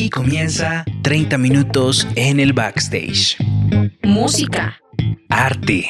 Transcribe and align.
Aquí 0.00 0.08
comienza 0.08 0.86
30 1.02 1.36
minutos 1.36 2.08
en 2.14 2.40
el 2.40 2.54
backstage. 2.54 3.36
Música, 4.02 4.80
Arte, 5.28 5.84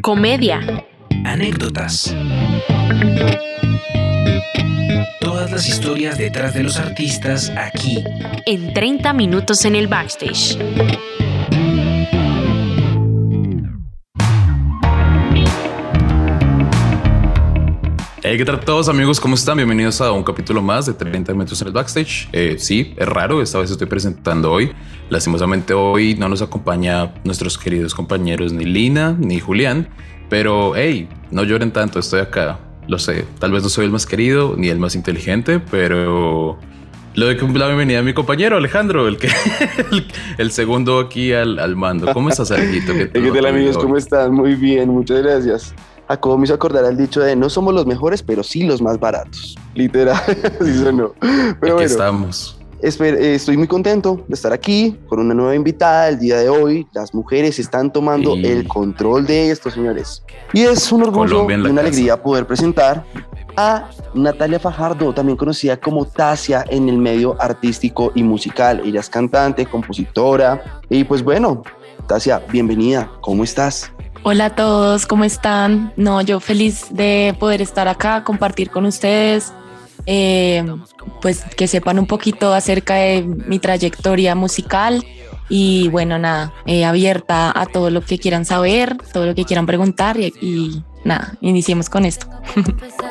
comedia, 0.00 0.62
anécdotas. 1.26 2.16
Todas 5.20 5.50
las 5.50 5.68
historias 5.68 6.16
detrás 6.16 6.54
de 6.54 6.62
los 6.62 6.78
artistas 6.78 7.52
aquí. 7.54 8.02
en 8.46 8.72
30 8.72 9.12
minutos 9.12 9.66
en 9.66 9.76
el 9.76 9.88
backstage. 9.88 10.56
Hey, 18.32 18.38
¿qué 18.38 18.44
tal 18.44 18.60
todos 18.60 18.88
amigos? 18.88 19.18
¿Cómo 19.18 19.34
están? 19.34 19.56
Bienvenidos 19.56 20.00
a 20.00 20.12
un 20.12 20.22
capítulo 20.22 20.62
más 20.62 20.86
de 20.86 20.92
30 20.92 21.32
minutos 21.32 21.60
en 21.62 21.66
el 21.66 21.74
backstage. 21.74 22.28
Eh, 22.30 22.58
sí, 22.60 22.94
es 22.96 23.08
raro, 23.08 23.42
esta 23.42 23.58
vez 23.58 23.72
estoy 23.72 23.88
presentando 23.88 24.52
hoy. 24.52 24.70
Lastimosamente 25.08 25.74
hoy 25.74 26.14
no 26.14 26.28
nos 26.28 26.40
acompaña 26.40 27.12
nuestros 27.24 27.58
queridos 27.58 27.92
compañeros 27.92 28.52
ni 28.52 28.66
Lina 28.66 29.16
ni 29.18 29.40
Julián, 29.40 29.88
pero 30.28 30.76
hey, 30.76 31.08
no 31.32 31.42
lloren 31.42 31.72
tanto, 31.72 31.98
estoy 31.98 32.20
acá. 32.20 32.60
Lo 32.86 33.00
sé, 33.00 33.24
tal 33.40 33.50
vez 33.50 33.64
no 33.64 33.68
soy 33.68 33.86
el 33.86 33.90
más 33.90 34.06
querido 34.06 34.54
ni 34.56 34.68
el 34.68 34.78
más 34.78 34.94
inteligente, 34.94 35.58
pero 35.58 36.56
lo 37.14 37.26
de 37.26 37.34
la 37.34 37.66
bienvenida 37.66 37.98
a 37.98 38.02
mi 38.02 38.14
compañero 38.14 38.58
Alejandro, 38.58 39.08
el 39.08 39.16
que 39.16 39.26
el, 39.90 40.06
el 40.38 40.52
segundo 40.52 41.00
aquí 41.00 41.32
al, 41.32 41.58
al 41.58 41.74
mando. 41.74 42.12
¿Cómo 42.12 42.28
estás, 42.28 42.52
Alejito? 42.52 42.92
¿Qué 43.12 43.32
tal 43.32 43.46
amigos? 43.46 43.76
¿Cómo 43.76 43.96
están? 43.96 44.32
Muy 44.32 44.54
bien, 44.54 44.88
muchas 44.88 45.20
gracias. 45.20 45.74
Jacobo 46.10 46.36
me 46.36 46.44
hizo 46.44 46.54
acordar 46.54 46.84
al 46.84 46.96
dicho 46.96 47.20
de 47.20 47.36
no 47.36 47.48
somos 47.48 47.72
los 47.72 47.86
mejores, 47.86 48.20
pero 48.22 48.42
sí 48.42 48.64
los 48.64 48.82
más 48.82 48.98
baratos. 48.98 49.56
Literal, 49.74 50.20
así 50.60 50.78
sonó. 50.82 51.12
Pero 51.20 51.54
Aquí 51.60 51.70
bueno, 51.70 51.80
estamos. 51.82 52.58
eh, 52.82 53.34
estoy 53.36 53.56
muy 53.56 53.68
contento 53.68 54.24
de 54.26 54.34
estar 54.34 54.52
aquí 54.52 54.98
con 55.08 55.20
una 55.20 55.34
nueva 55.34 55.54
invitada 55.54 56.08
el 56.08 56.18
día 56.18 56.38
de 56.38 56.48
hoy. 56.48 56.84
Las 56.92 57.14
mujeres 57.14 57.60
están 57.60 57.92
tomando 57.92 58.34
Sí. 58.34 58.44
el 58.44 58.66
control 58.66 59.24
de 59.24 59.52
esto, 59.52 59.70
señores. 59.70 60.24
Y 60.52 60.62
es 60.62 60.90
un 60.90 61.02
orgullo 61.04 61.48
y 61.48 61.54
una 61.54 61.68
casa. 61.68 61.80
alegría 61.80 62.20
poder 62.20 62.44
presentar 62.44 63.04
a 63.56 63.88
Natalia 64.12 64.58
Fajardo, 64.58 65.12
también 65.12 65.36
conocida 65.36 65.76
como 65.76 66.06
Tasia 66.06 66.64
en 66.70 66.88
el 66.88 66.98
medio 66.98 67.40
artístico 67.40 68.10
y 68.16 68.24
musical. 68.24 68.82
Ella 68.84 68.98
es 68.98 69.08
cantante, 69.08 69.64
compositora 69.66 70.80
y 70.88 71.04
pues 71.04 71.22
bueno, 71.22 71.62
Tasia, 72.08 72.42
bienvenida. 72.50 73.08
¿Cómo 73.20 73.44
estás? 73.44 73.92
Hola 74.22 74.46
a 74.46 74.54
todos, 74.54 75.06
¿cómo 75.06 75.24
están? 75.24 75.94
No, 75.96 76.20
yo 76.20 76.40
feliz 76.40 76.88
de 76.90 77.34
poder 77.38 77.62
estar 77.62 77.88
acá, 77.88 78.22
compartir 78.22 78.70
con 78.70 78.84
ustedes, 78.84 79.52
eh, 80.04 80.62
pues 81.22 81.44
que 81.56 81.66
sepan 81.66 81.98
un 81.98 82.06
poquito 82.06 82.52
acerca 82.52 82.96
de 82.96 83.22
mi 83.22 83.58
trayectoria 83.58 84.34
musical 84.34 85.02
y 85.48 85.88
bueno, 85.88 86.18
nada, 86.18 86.52
eh, 86.66 86.84
abierta 86.84 87.58
a 87.58 87.64
todo 87.64 87.88
lo 87.90 88.02
que 88.02 88.18
quieran 88.18 88.44
saber, 88.44 88.98
todo 89.12 89.24
lo 89.24 89.34
que 89.34 89.44
quieran 89.46 89.64
preguntar 89.64 90.18
y, 90.20 90.82
nada, 91.02 91.34
iniciemos 91.40 91.88
con 91.88 92.04
esto. 92.04 92.26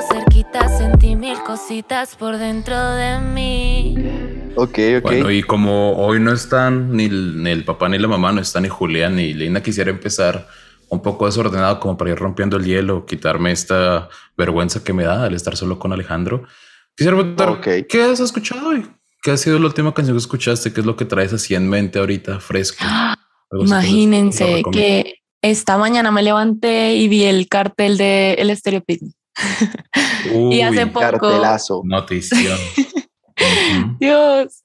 Cerquita, 0.00 0.68
sentí 0.68 1.16
mil 1.16 1.42
cositas 1.42 2.14
por 2.14 2.38
dentro 2.38 2.92
de 2.92 3.18
mí. 3.18 4.37
Ok, 4.54 4.78
ok. 4.98 5.02
Bueno, 5.02 5.30
y 5.30 5.42
como 5.42 5.96
hoy 5.96 6.20
no 6.20 6.32
están 6.32 6.96
ni 6.96 7.04
el, 7.04 7.42
ni 7.42 7.50
el 7.50 7.64
papá 7.64 7.88
ni 7.88 7.98
la 7.98 8.08
mamá, 8.08 8.32
no 8.32 8.40
están 8.40 8.64
ni 8.64 8.68
Julián 8.68 9.16
ni 9.16 9.32
Lina, 9.34 9.62
quisiera 9.62 9.90
empezar 9.90 10.48
un 10.88 11.00
poco 11.02 11.26
desordenado 11.26 11.78
como 11.80 11.96
para 11.96 12.10
ir 12.10 12.18
rompiendo 12.18 12.56
el 12.56 12.64
hielo, 12.64 13.06
quitarme 13.06 13.52
esta 13.52 14.08
vergüenza 14.36 14.82
que 14.82 14.92
me 14.92 15.04
da 15.04 15.24
al 15.24 15.34
estar 15.34 15.56
solo 15.56 15.78
con 15.78 15.92
Alejandro. 15.92 16.44
Quisiera 16.96 17.16
preguntar, 17.16 17.48
Ok. 17.50 17.68
¿qué 17.88 18.02
has 18.02 18.20
escuchado 18.20 18.68
hoy? 18.70 18.86
¿Qué 19.22 19.30
ha 19.32 19.36
sido 19.36 19.58
la 19.58 19.66
última 19.66 19.92
canción 19.94 20.16
que 20.16 20.20
escuchaste? 20.20 20.72
¿Qué 20.72 20.80
es 20.80 20.86
lo 20.86 20.96
que 20.96 21.04
traes 21.04 21.32
así 21.32 21.54
en 21.54 21.68
mente 21.68 21.98
ahorita, 21.98 22.40
fresco? 22.40 22.84
Que 23.50 23.64
Imagínense 23.64 24.44
recomiendo. 24.44 24.70
que 24.72 25.14
esta 25.40 25.78
mañana 25.78 26.10
me 26.10 26.22
levanté 26.22 26.96
y 26.96 27.08
vi 27.08 27.24
el 27.24 27.48
cartel 27.48 27.96
de 27.96 28.34
El 28.34 28.50
Estéreo 28.50 28.82
Picnic. 28.84 29.14
y 30.52 30.60
hace 30.60 30.86
poco... 30.86 31.00
Cartelazo. 31.00 31.80
Notición. 31.86 32.58
Dios. 33.98 34.64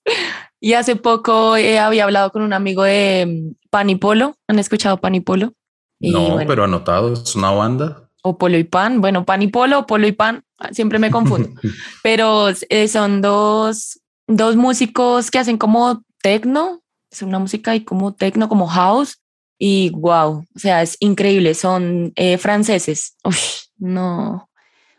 Y 0.60 0.74
hace 0.74 0.96
poco 0.96 1.58
eh, 1.58 1.80
había 1.80 2.06
hablado 2.06 2.32
con 2.32 2.42
un 2.42 2.54
amigo 2.54 2.84
de 2.84 3.26
mm, 3.26 3.70
Pan 3.70 3.90
y 3.90 3.96
Polo. 3.96 4.36
¿Han 4.48 4.60
escuchado 4.60 4.98
Pan 4.98 5.16
y 5.16 5.20
Polo? 5.20 5.54
Y 6.00 6.12
No, 6.12 6.32
bueno, 6.32 6.48
pero 6.48 6.64
anotado, 6.64 7.14
es 7.14 7.36
una 7.36 7.52
banda. 7.52 8.10
O 8.24 8.38
Polo 8.38 8.58
y 8.58 8.64
Pan. 8.64 9.02
Bueno, 9.02 9.26
Pan 9.26 9.42
y 9.42 9.48
Polo, 9.48 9.80
o 9.80 9.86
Polo 9.86 10.08
y 10.08 10.14
Pan. 10.14 10.44
ah, 10.60 10.70
Siempre 10.72 11.00
me 11.00 11.12
confundo. 11.12 11.50
pero 12.04 12.48
eh, 12.70 12.88
son 12.88 13.22
dos, 13.22 14.00
dos 14.28 14.56
músicos 14.56 15.32
que 15.32 15.40
hacen 15.40 15.58
como 15.58 16.04
tecno. 16.22 16.82
Es 17.12 17.22
una 17.22 17.40
música 17.40 17.72
ahí 17.72 17.82
como 17.82 18.14
tecno, 18.14 18.48
como 18.50 18.68
house. 18.68 19.20
Y 19.60 19.92
wow, 19.92 20.46
o 20.56 20.60
sea, 20.60 20.82
es 20.82 20.98
increíble. 21.00 21.54
Son 21.54 22.12
eh, 22.16 22.38
franceses. 22.38 23.16
Uf, 23.24 23.66
no. 23.78 24.50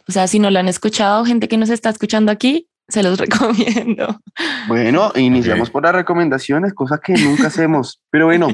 O 0.06 0.12
sea, 0.12 0.26
si 0.26 0.38
no 0.38 0.50
lo 0.50 0.58
han 0.58 0.68
escuchado, 0.68 1.24
gente 1.24 1.48
que 1.48 1.56
nos 1.56 1.70
está 1.70 1.88
escuchando 1.90 2.30
aquí, 2.30 2.68
se 2.88 3.02
los 3.02 3.18
recomiendo. 3.18 4.20
Bueno, 4.68 5.12
iniciamos 5.16 5.68
Ok. 5.68 5.72
por 5.72 5.82
las 5.84 5.94
recomendaciones, 5.94 6.74
cosa 6.74 6.98
que 6.98 7.14
nunca 7.14 7.48
hacemos. 7.48 8.00
Pero 8.10 8.26
bueno, 8.26 8.48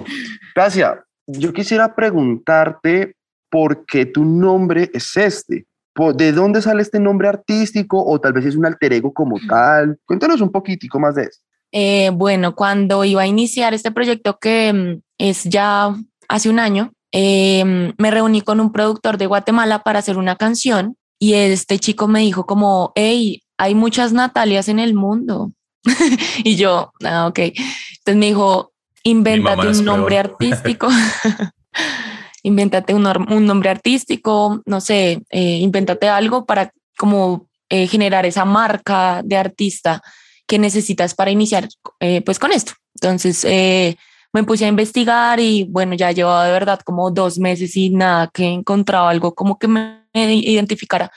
Tasia, 0.54 1.04
yo 1.26 1.52
quisiera 1.52 1.94
preguntarte 1.94 3.14
por 3.50 3.84
qué 3.86 4.06
tu 4.06 4.24
nombre 4.24 4.90
es 4.92 5.16
este. 5.16 5.66
¿De 6.14 6.32
dónde 6.32 6.62
sale 6.62 6.82
este 6.82 6.98
nombre 7.00 7.28
artístico 7.28 8.02
o 8.02 8.18
tal 8.20 8.32
vez 8.32 8.46
es 8.46 8.56
un 8.56 8.64
alter 8.64 8.92
ego 8.92 9.12
como 9.12 9.38
tal? 9.46 9.98
Cuéntanos 10.06 10.40
un 10.40 10.50
poquitico 10.50 10.98
más 10.98 11.14
de 11.16 11.24
eso. 11.24 11.40
Eh, 11.72 12.10
bueno, 12.14 12.54
cuando 12.54 13.04
iba 13.04 13.22
a 13.22 13.26
iniciar 13.26 13.74
este 13.74 13.90
proyecto 13.90 14.38
que 14.40 14.72
mm, 14.72 15.02
es 15.18 15.44
ya 15.44 15.94
hace 16.28 16.48
un 16.48 16.58
año, 16.58 16.92
eh, 17.12 17.92
me 17.98 18.10
reuní 18.10 18.40
con 18.40 18.60
un 18.60 18.72
productor 18.72 19.18
de 19.18 19.26
Guatemala 19.26 19.82
para 19.82 19.98
hacer 19.98 20.16
una 20.16 20.36
canción 20.36 20.96
y 21.18 21.34
este 21.34 21.78
chico 21.78 22.08
me 22.08 22.20
dijo 22.20 22.46
como, 22.46 22.92
hey, 22.94 23.42
hay 23.60 23.74
muchas 23.74 24.14
Natalias 24.14 24.68
en 24.68 24.78
el 24.78 24.94
mundo. 24.94 25.52
y 26.44 26.56
yo, 26.56 26.92
ah, 27.04 27.26
ok. 27.26 27.38
Entonces 27.38 28.16
me 28.16 28.26
dijo, 28.26 28.72
invéntate 29.02 29.68
un 29.68 29.84
nombre 29.84 30.16
peor. 30.16 30.30
artístico. 30.30 30.88
invéntate 32.42 32.94
un 32.94 33.44
nombre 33.44 33.68
artístico, 33.68 34.62
no 34.64 34.80
sé, 34.80 35.22
eh, 35.28 35.58
invéntate 35.58 36.08
algo 36.08 36.46
para 36.46 36.72
como 36.96 37.48
eh, 37.68 37.86
generar 37.86 38.24
esa 38.24 38.46
marca 38.46 39.20
de 39.22 39.36
artista 39.36 40.02
que 40.46 40.58
necesitas 40.58 41.14
para 41.14 41.30
iniciar 41.30 41.68
eh, 42.00 42.22
pues 42.22 42.38
con 42.38 42.52
esto. 42.52 42.72
Entonces 42.94 43.44
eh, 43.44 43.98
me 44.32 44.42
puse 44.44 44.64
a 44.64 44.68
investigar 44.68 45.38
y 45.38 45.64
bueno, 45.64 45.94
ya 45.94 46.12
llevaba 46.12 46.46
de 46.46 46.52
verdad 46.52 46.80
como 46.82 47.10
dos 47.10 47.38
meses 47.38 47.76
y 47.76 47.90
nada 47.90 48.30
que 48.32 48.46
encontraba 48.46 49.10
algo 49.10 49.34
como 49.34 49.58
que 49.58 49.68
me 49.68 50.00
identificara. 50.14 51.12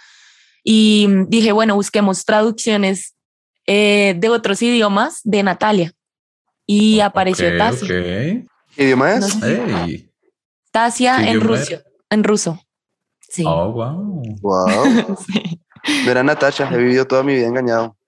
Y 0.63 1.07
dije, 1.27 1.51
bueno, 1.51 1.75
busquemos 1.75 2.23
traducciones 2.25 3.15
eh, 3.67 4.15
de 4.17 4.29
otros 4.29 4.61
idiomas 4.61 5.19
de 5.23 5.43
Natalia. 5.43 5.91
Y 6.65 6.99
apareció 7.01 7.47
Ok, 7.49 7.57
Tasia. 7.57 7.83
ok. 7.85 7.89
¿Qué 8.75 8.83
idioma 8.83 9.13
es? 9.13 9.19
No 9.19 9.27
sé. 9.27 9.63
Hey. 9.85 10.09
Tasia 10.71 11.17
¿Qué 11.17 11.23
en 11.23 11.37
idioma 11.37 11.47
ruso. 11.57 11.75
En 12.09 12.23
ruso. 12.23 12.59
Sí. 13.29 13.43
Oh, 13.45 13.71
wow. 13.71 14.23
Wow. 14.41 15.17
Sí. 15.27 15.59
No 16.05 16.11
era 16.11 16.23
Natasha, 16.23 16.69
he 16.71 16.77
vivido 16.77 17.05
toda 17.05 17.23
mi 17.23 17.33
vida 17.35 17.45
engañado. 17.47 17.97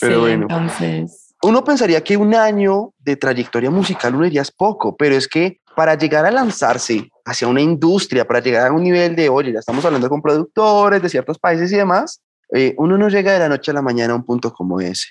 Pero 0.00 0.14
Sí, 0.14 0.20
bueno. 0.20 0.46
Entonces, 0.48 1.34
Uno 1.42 1.62
pensaría 1.62 2.02
que 2.02 2.16
un 2.16 2.34
año 2.34 2.94
de 2.98 3.16
trayectoria 3.16 3.70
musical 3.70 4.14
uno 4.14 4.24
diría 4.24 4.40
es 4.42 4.50
poco, 4.50 4.96
pero 4.96 5.14
es 5.14 5.28
que 5.28 5.60
para 5.80 5.94
llegar 5.94 6.26
a 6.26 6.30
lanzarse 6.30 7.08
hacia 7.24 7.48
una 7.48 7.62
industria, 7.62 8.26
para 8.26 8.40
llegar 8.40 8.66
a 8.66 8.70
un 8.70 8.82
nivel 8.82 9.16
de, 9.16 9.30
oye, 9.30 9.50
ya 9.50 9.60
estamos 9.60 9.82
hablando 9.82 10.10
con 10.10 10.20
productores 10.20 11.00
de 11.00 11.08
ciertos 11.08 11.38
países 11.38 11.72
y 11.72 11.76
demás, 11.76 12.20
eh, 12.54 12.74
uno 12.76 12.98
no 12.98 13.08
llega 13.08 13.32
de 13.32 13.38
la 13.38 13.48
noche 13.48 13.70
a 13.70 13.74
la 13.74 13.80
mañana 13.80 14.12
a 14.12 14.16
un 14.16 14.26
punto 14.26 14.52
como 14.52 14.78
ese. 14.78 15.06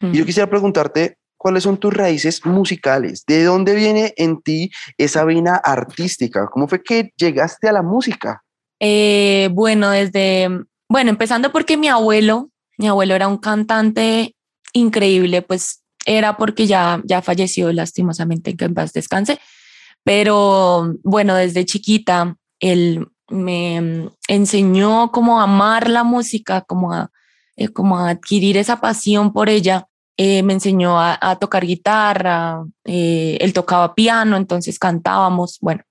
Y 0.00 0.18
yo 0.18 0.24
quisiera 0.24 0.48
preguntarte, 0.48 1.16
¿cuáles 1.36 1.64
son 1.64 1.76
tus 1.76 1.92
raíces 1.92 2.46
musicales? 2.46 3.24
¿De 3.26 3.42
dónde 3.42 3.74
viene 3.74 4.14
en 4.16 4.40
ti 4.40 4.70
esa 4.96 5.24
vena 5.24 5.56
artística? 5.56 6.46
¿Cómo 6.46 6.68
fue 6.68 6.84
que 6.84 7.10
llegaste 7.16 7.68
a 7.68 7.72
la 7.72 7.82
música? 7.82 8.44
Eh, 8.78 9.48
bueno, 9.50 9.90
desde, 9.90 10.48
bueno, 10.88 11.10
empezando 11.10 11.50
porque 11.50 11.76
mi 11.76 11.88
abuelo, 11.88 12.48
mi 12.78 12.86
abuelo 12.86 13.16
era 13.16 13.26
un 13.26 13.38
cantante 13.38 14.36
increíble, 14.72 15.42
pues 15.42 15.82
era 16.06 16.36
porque 16.36 16.68
ya, 16.68 17.02
ya 17.04 17.22
falleció 17.22 17.72
lastimosamente, 17.72 18.56
que 18.56 18.66
en 18.66 18.74
paz 18.74 18.92
descanse, 18.92 19.40
pero 20.04 20.94
bueno, 21.02 21.34
desde 21.34 21.64
chiquita 21.64 22.36
él 22.60 23.06
me 23.28 24.10
enseñó 24.28 25.10
cómo 25.10 25.40
amar 25.40 25.88
la 25.88 26.04
música, 26.04 26.60
como 26.62 26.92
a, 26.92 27.10
eh, 27.56 27.68
como 27.68 27.98
a 27.98 28.10
adquirir 28.10 28.56
esa 28.56 28.80
pasión 28.80 29.32
por 29.32 29.48
ella. 29.48 29.88
Eh, 30.18 30.42
me 30.42 30.52
enseñó 30.52 31.00
a, 31.00 31.36
tocar 31.40 31.64
guitarra, 31.64 32.62
eh, 32.84 33.38
él 33.40 33.52
tocaba 33.54 33.94
piano, 33.94 34.36
entonces 34.36 34.78
cantábamos, 34.78 35.58
bueno. 35.60 35.82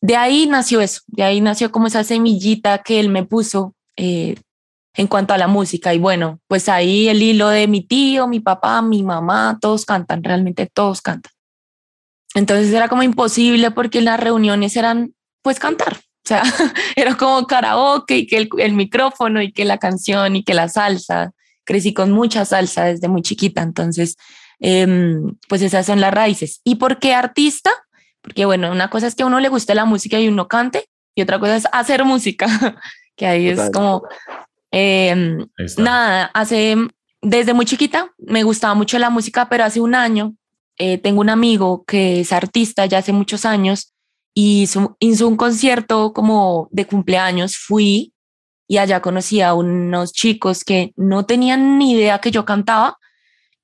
De 0.00 0.16
ahí 0.16 0.46
nació 0.46 0.80
eso, 0.80 1.02
de 1.08 1.24
ahí 1.24 1.40
nació 1.40 1.70
como 1.70 1.88
esa 1.88 2.04
semillita 2.04 2.78
que 2.78 3.00
él 3.00 3.10
me 3.10 3.24
puso 3.24 3.74
en 3.96 5.06
cuanto 5.08 5.34
a 5.34 5.38
la 5.38 5.46
música. 5.46 5.92
Y 5.92 5.98
bueno, 5.98 6.40
pues 6.48 6.70
ahí 6.70 7.08
el 7.08 7.20
hilo 7.22 7.48
de 7.48 7.68
mi 7.68 7.82
tío, 7.82 8.26
mi 8.26 8.40
papá, 8.40 8.80
mi 8.80 9.02
mamá, 9.02 9.58
todos 9.60 9.84
cantan, 9.84 10.24
realmente 10.24 10.66
todos 10.72 11.02
cantan. 11.02 11.32
Entonces 12.34 12.72
era 12.72 12.88
como 12.88 13.02
imposible 13.02 13.70
porque 13.70 14.00
las 14.00 14.20
reuniones 14.20 14.76
eran 14.76 15.14
pues 15.42 15.58
cantar. 15.58 15.96
O 15.96 16.28
sea, 16.28 16.42
era 16.96 17.16
como 17.16 17.46
karaoke 17.46 18.18
y 18.18 18.26
que 18.26 18.36
el, 18.36 18.48
el, 18.58 18.72
micrófono 18.72 19.42
y 19.42 19.52
que 19.52 19.64
la 19.64 19.78
canción 19.78 20.36
y 20.36 20.44
que 20.44 20.54
la 20.54 20.68
salsa. 20.68 21.32
Crecí 21.64 21.92
con 21.94 22.10
mucha 22.10 22.44
salsa 22.44 22.84
desde 22.84 23.08
muy 23.08 23.22
chiquita. 23.22 23.62
Entonces, 23.62 24.16
eh, 24.60 25.18
pues 25.48 25.62
esas 25.62 25.86
son 25.86 26.00
las 26.00 26.12
raíces. 26.12 26.60
¿Y 26.64 26.76
por 26.76 26.98
qué 26.98 27.14
artista? 27.14 27.70
Porque 28.20 28.44
bueno, 28.44 28.70
una 28.70 28.90
cosa 28.90 29.06
es 29.06 29.14
que 29.14 29.22
a 29.22 29.26
uno 29.26 29.40
le 29.40 29.48
guste 29.48 29.74
la 29.74 29.86
música 29.86 30.20
y 30.20 30.28
uno 30.28 30.48
cante 30.48 30.88
y 31.14 31.22
otra 31.22 31.38
cosa 31.38 31.56
es 31.56 31.66
hacer 31.72 32.04
música, 32.04 32.46
que 33.16 33.26
ahí 33.26 33.48
es 33.48 33.70
como, 33.72 34.02
eh, 34.70 35.38
nada, 35.78 36.30
hace, 36.34 36.76
desde 37.22 37.54
muy 37.54 37.66
chiquita 37.66 38.12
me 38.18 38.42
gustaba 38.42 38.74
mucho 38.74 38.98
la 38.98 39.10
música, 39.10 39.48
pero 39.48 39.64
hace 39.64 39.80
un 39.80 39.94
año 39.94 40.34
eh, 40.82 40.96
tengo 40.96 41.20
un 41.20 41.28
amigo 41.28 41.84
que 41.86 42.20
es 42.20 42.32
artista 42.32 42.86
ya 42.86 42.98
hace 42.98 43.12
muchos 43.12 43.44
años 43.44 43.92
y 44.32 44.62
hizo, 44.62 44.96
hizo 44.98 45.28
un 45.28 45.36
concierto 45.36 46.14
como 46.14 46.68
de 46.70 46.86
cumpleaños, 46.86 47.58
fui 47.58 48.14
y 48.66 48.78
allá 48.78 49.02
conocí 49.02 49.42
a 49.42 49.52
unos 49.52 50.14
chicos 50.14 50.64
que 50.64 50.94
no 50.96 51.26
tenían 51.26 51.76
ni 51.76 51.92
idea 51.92 52.22
que 52.22 52.30
yo 52.30 52.46
cantaba 52.46 52.96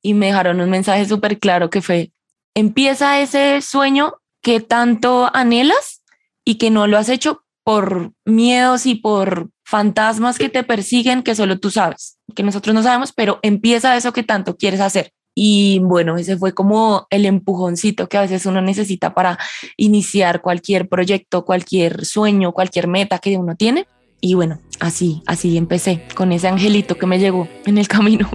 y 0.02 0.12
me 0.12 0.26
dejaron 0.26 0.60
un 0.60 0.68
mensaje 0.68 1.06
súper 1.06 1.38
claro 1.38 1.70
que 1.70 1.80
fue, 1.80 2.12
empieza 2.54 3.18
ese 3.18 3.62
sueño 3.62 4.16
que 4.42 4.60
tanto 4.60 5.30
anhelas 5.32 6.02
y 6.44 6.56
que 6.56 6.70
no 6.70 6.86
lo 6.86 6.98
has 6.98 7.08
hecho 7.08 7.44
por 7.64 8.12
miedos 8.26 8.84
y 8.84 8.94
por 8.94 9.48
fantasmas 9.64 10.36
que 10.36 10.50
te 10.50 10.64
persiguen 10.64 11.22
que 11.22 11.34
solo 11.34 11.58
tú 11.58 11.70
sabes, 11.70 12.18
que 12.34 12.42
nosotros 12.42 12.74
no 12.74 12.82
sabemos, 12.82 13.14
pero 13.14 13.40
empieza 13.40 13.96
eso 13.96 14.12
que 14.12 14.22
tanto 14.22 14.58
quieres 14.58 14.80
hacer. 14.80 15.14
Y 15.38 15.80
bueno, 15.80 16.16
ese 16.16 16.38
fue 16.38 16.54
como 16.54 17.06
el 17.10 17.26
empujoncito 17.26 18.08
que 18.08 18.16
a 18.16 18.22
veces 18.22 18.46
uno 18.46 18.62
necesita 18.62 19.12
para 19.12 19.38
iniciar 19.76 20.40
cualquier 20.40 20.88
proyecto, 20.88 21.44
cualquier 21.44 22.06
sueño, 22.06 22.52
cualquier 22.52 22.88
meta 22.88 23.18
que 23.18 23.36
uno 23.36 23.54
tiene. 23.54 23.86
Y 24.22 24.32
bueno, 24.32 24.62
así, 24.80 25.22
así 25.26 25.58
empecé 25.58 26.02
con 26.14 26.32
ese 26.32 26.48
angelito 26.48 26.96
que 26.96 27.04
me 27.04 27.18
llegó 27.18 27.48
en 27.66 27.76
el 27.76 27.86
camino. 27.86 28.30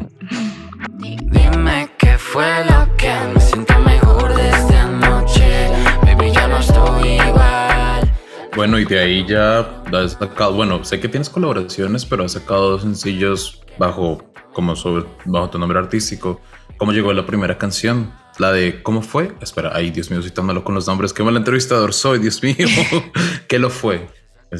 Dime 0.99 1.89
qué 1.97 2.19
fue 2.19 2.63
lo 2.65 2.95
que 2.97 3.11
me 3.33 3.41
siento 3.41 3.79
mejor 3.79 4.35
desde 4.35 4.77
anoche. 4.77 5.69
Baby, 6.03 6.31
ya 6.31 6.47
no 6.47 6.59
estoy 6.59 7.13
igual. 7.13 8.11
Bueno, 8.55 8.77
y 8.77 8.85
de 8.85 8.99
ahí 8.99 9.25
ya 9.27 9.81
has 9.91 10.11
sacado, 10.11 10.53
bueno, 10.53 10.83
sé 10.83 10.99
que 10.99 11.09
tienes 11.09 11.31
colaboraciones, 11.31 12.05
pero 12.05 12.25
has 12.25 12.33
sacado 12.33 12.69
dos 12.69 12.83
sencillos 12.83 13.63
bajo, 13.79 14.23
como 14.53 14.75
sobre, 14.75 15.07
bajo 15.25 15.49
tu 15.49 15.57
nombre 15.57 15.79
artístico. 15.79 16.39
¿Cómo 16.81 16.93
llegó 16.93 17.13
la 17.13 17.27
primera 17.27 17.59
canción? 17.59 18.11
La 18.39 18.51
de 18.51 18.81
¿Cómo 18.81 19.03
fue? 19.03 19.35
Espera, 19.39 19.69
ay, 19.75 19.91
Dios 19.91 20.09
mío, 20.09 20.19
citándolo 20.23 20.63
con 20.63 20.73
los 20.73 20.87
nombres. 20.87 21.13
Qué 21.13 21.21
mal 21.21 21.37
entrevistador 21.37 21.93
soy, 21.93 22.17
Dios 22.17 22.41
mío. 22.41 22.55
¿Qué 23.47 23.59
lo 23.59 23.69
fue? 23.69 24.09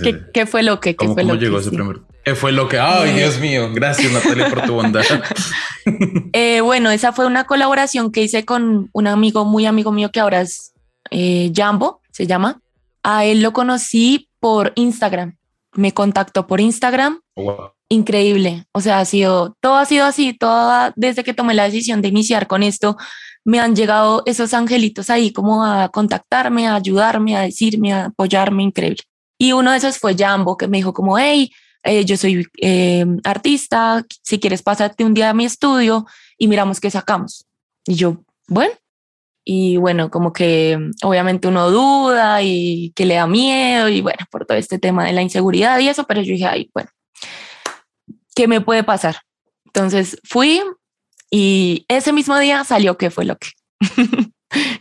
¿Qué, 0.03 0.21
¿Qué, 0.31 0.45
fue 0.45 0.61
lo 0.61 0.79
que? 0.79 0.91
¿Qué 0.91 0.97
¿Cómo, 0.97 1.15
fue 1.15 1.23
cómo 1.23 1.33
lo 1.33 1.39
llegó 1.39 1.55
que, 1.55 1.61
ese 1.61 1.71
sí. 1.71 1.75
primer? 1.75 2.01
¿Qué 2.23 2.35
fue 2.35 2.51
lo 2.51 2.67
que? 2.67 2.77
Ay, 2.77 3.15
Dios 3.15 3.39
mío. 3.39 3.71
Gracias, 3.73 4.11
Natalia, 4.11 4.51
por 4.51 4.61
tu 4.61 4.73
bondad. 4.73 5.03
Eh, 6.33 6.61
bueno, 6.61 6.91
esa 6.91 7.11
fue 7.11 7.25
una 7.25 7.45
colaboración 7.45 8.11
que 8.11 8.21
hice 8.21 8.45
con 8.45 8.91
un 8.93 9.07
amigo, 9.07 9.45
muy 9.45 9.65
amigo 9.65 9.91
mío 9.91 10.11
que 10.11 10.19
ahora 10.19 10.41
es 10.41 10.73
eh, 11.09 11.51
Jambo, 11.55 12.01
se 12.11 12.27
llama. 12.27 12.61
A 13.01 13.25
él 13.25 13.41
lo 13.41 13.51
conocí 13.51 14.29
por 14.39 14.73
Instagram. 14.75 15.39
Me 15.73 15.91
contactó 15.91 16.45
por 16.45 16.61
Instagram. 16.61 17.19
Wow. 17.35 17.71
Increíble. 17.91 18.63
O 18.71 18.79
sea, 18.79 18.99
ha 18.99 19.05
sido, 19.05 19.57
todo 19.59 19.75
ha 19.75 19.83
sido 19.83 20.05
así, 20.05 20.33
toda, 20.33 20.93
desde 20.95 21.25
que 21.25 21.33
tomé 21.33 21.53
la 21.53 21.65
decisión 21.65 22.01
de 22.01 22.07
iniciar 22.07 22.47
con 22.47 22.63
esto, 22.63 22.95
me 23.43 23.59
han 23.59 23.75
llegado 23.75 24.23
esos 24.25 24.53
angelitos 24.53 25.09
ahí 25.09 25.33
como 25.33 25.65
a 25.65 25.89
contactarme, 25.89 26.67
a 26.67 26.75
ayudarme, 26.75 27.35
a 27.35 27.41
decirme, 27.41 27.91
a 27.91 28.05
apoyarme, 28.05 28.63
increíble. 28.63 29.03
Y 29.37 29.51
uno 29.51 29.71
de 29.71 29.77
esos 29.77 29.97
fue 29.97 30.15
Jambo, 30.17 30.55
que 30.55 30.69
me 30.69 30.77
dijo 30.77 30.93
como, 30.93 31.19
hey, 31.19 31.51
eh, 31.83 32.05
yo 32.05 32.15
soy 32.15 32.47
eh, 32.61 33.05
artista, 33.25 34.05
si 34.23 34.39
quieres 34.39 34.63
pásate 34.63 35.03
un 35.03 35.13
día 35.13 35.29
a 35.31 35.33
mi 35.33 35.43
estudio 35.43 36.05
y 36.37 36.47
miramos 36.47 36.79
qué 36.79 36.89
sacamos. 36.89 37.45
Y 37.85 37.95
yo, 37.95 38.23
bueno, 38.47 38.71
y 39.43 39.75
bueno, 39.75 40.09
como 40.09 40.31
que 40.31 40.79
obviamente 41.03 41.49
uno 41.49 41.69
duda 41.69 42.41
y 42.41 42.93
que 42.95 43.05
le 43.05 43.15
da 43.15 43.27
miedo 43.27 43.89
y 43.89 43.99
bueno, 43.99 44.25
por 44.31 44.45
todo 44.45 44.57
este 44.57 44.79
tema 44.79 45.03
de 45.03 45.11
la 45.11 45.23
inseguridad 45.23 45.77
y 45.79 45.89
eso, 45.89 46.05
pero 46.05 46.21
yo 46.21 46.31
dije, 46.31 46.45
ay, 46.45 46.69
bueno, 46.73 46.89
¿qué 48.35 48.47
me 48.47 48.61
puede 48.61 48.83
pasar? 48.83 49.17
Entonces 49.65 50.17
fui 50.23 50.61
y 51.29 51.85
ese 51.87 52.11
mismo 52.13 52.37
día 52.39 52.63
salió 52.63 52.97
qué 52.97 53.09
fue 53.09 53.25
lo 53.25 53.37
que. 53.37 53.49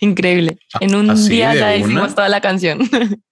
Increíble. 0.01 0.59
En 0.81 0.95
un 0.97 1.11
¿Así 1.11 1.29
día 1.31 1.55
ya 1.55 1.61
una? 1.61 1.71
decimos 1.71 2.15
toda 2.15 2.29
la 2.29 2.41
canción. 2.41 2.81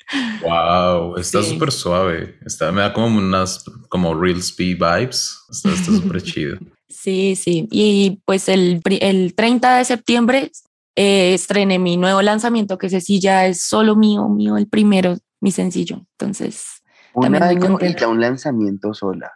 Wow, 0.42 1.16
está 1.18 1.42
Sí. 1.42 1.50
súper 1.50 1.70
suave. 1.70 2.38
Está, 2.46 2.72
me 2.72 2.80
da 2.80 2.94
como 2.94 3.18
unas 3.18 3.62
como 3.90 4.14
real 4.14 4.38
speed 4.38 4.78
vibes. 4.78 5.38
Está 5.50 5.76
súper 5.76 6.22
chido. 6.22 6.56
Sí, 6.88 7.36
sí. 7.36 7.68
Y 7.70 8.22
pues 8.24 8.48
el, 8.48 8.80
el 8.86 9.34
30 9.34 9.76
de 9.76 9.84
septiembre 9.84 10.50
eh, 10.96 11.34
estrené 11.34 11.78
mi 11.78 11.98
nuevo 11.98 12.22
lanzamiento, 12.22 12.78
que 12.78 12.86
ese 12.86 13.02
sí 13.02 13.20
ya 13.20 13.46
es 13.46 13.60
solo 13.62 13.96
mío, 13.96 14.26
mío, 14.30 14.56
el 14.56 14.66
primero, 14.66 15.18
mi 15.42 15.52
sencillo. 15.52 16.06
Entonces, 16.18 16.64
Un 17.12 17.24
También 17.24 17.44
muy 17.44 17.58
contenta. 17.58 18.08
un 18.08 18.20
lanzamiento 18.22 18.94
sola. 18.94 19.30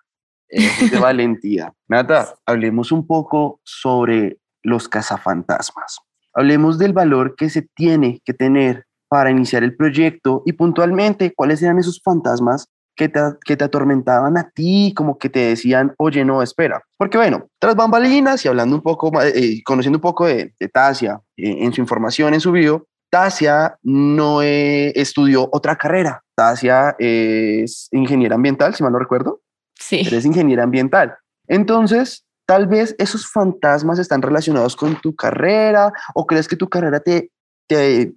De 0.53 0.99
valentía. 1.01 1.73
Nata, 1.89 2.35
hablemos 2.47 2.93
un 2.93 3.07
poco 3.07 3.61
sobre 3.65 4.39
los 4.63 4.89
cazafantasmas. 4.89 5.99
Hablemos 6.35 6.79
del 6.79 6.93
valor 6.93 7.35
que 7.37 7.51
se 7.51 7.63
tiene 7.75 8.21
que 8.25 8.35
tener 8.35 8.87
para 9.09 9.31
iniciar 9.31 9.63
el 9.63 9.77
proyecto 9.77 10.43
y 10.47 10.53
puntualmente 10.53 11.35
cuáles 11.35 11.63
eran 11.63 11.79
esos 11.79 12.01
fantasmas 12.03 12.69
que 12.97 13.09
te, 13.09 13.21
que 13.45 13.57
te 13.57 13.65
atormentaban 13.65 14.37
a 14.37 14.51
ti, 14.51 14.93
como 14.97 15.19
que 15.19 15.29
te 15.29 15.41
decían, 15.41 15.95
oye, 15.99 16.25
no, 16.25 16.43
espera. 16.43 16.83
Porque 16.97 17.19
bueno, 17.19 17.47
tras 17.59 17.75
bambalinas 17.75 18.45
y 18.45 18.49
hablando 18.49 18.77
un 18.77 18.83
poco, 18.83 19.11
eh, 19.23 19.63
conociendo 19.65 19.99
un 19.99 20.03
poco 20.03 20.27
de, 20.27 20.55
de 20.59 20.69
Tasia 20.69 21.21
eh, 21.37 21.57
en 21.61 21.73
su 21.73 21.81
información, 21.81 22.35
en 22.35 22.41
su 22.41 22.53
video, 22.53 22.87
Tasia 23.11 23.77
no 23.83 24.43
eh, 24.43 24.93
estudió 24.99 25.49
otra 25.53 25.77
carrera. 25.77 26.23
Tasia 26.35 26.97
es 26.99 27.89
ingeniera 27.93 28.37
ambiental, 28.37 28.75
si 28.75 28.83
mal 28.83 28.93
no 28.93 28.99
recuerdo. 28.99 29.41
Sí. 29.83 30.03
Eres 30.07 30.25
ingeniera 30.25 30.65
ambiental. 30.65 31.15
Entonces, 31.47 32.25
tal 32.47 32.67
vez 32.67 32.95
esos 32.99 33.27
fantasmas 33.27 33.99
están 33.99 34.23
relacionados 34.23 34.77
con 34.77 35.01
tu 35.01 35.15
carrera 35.15 35.93
o 36.15 36.27
crees 36.27 36.49
que 36.49 36.57
tu 36.57 36.69
carrera 36.69 37.01
te, 37.01 37.31
te 37.67 38.03
eh, 38.03 38.13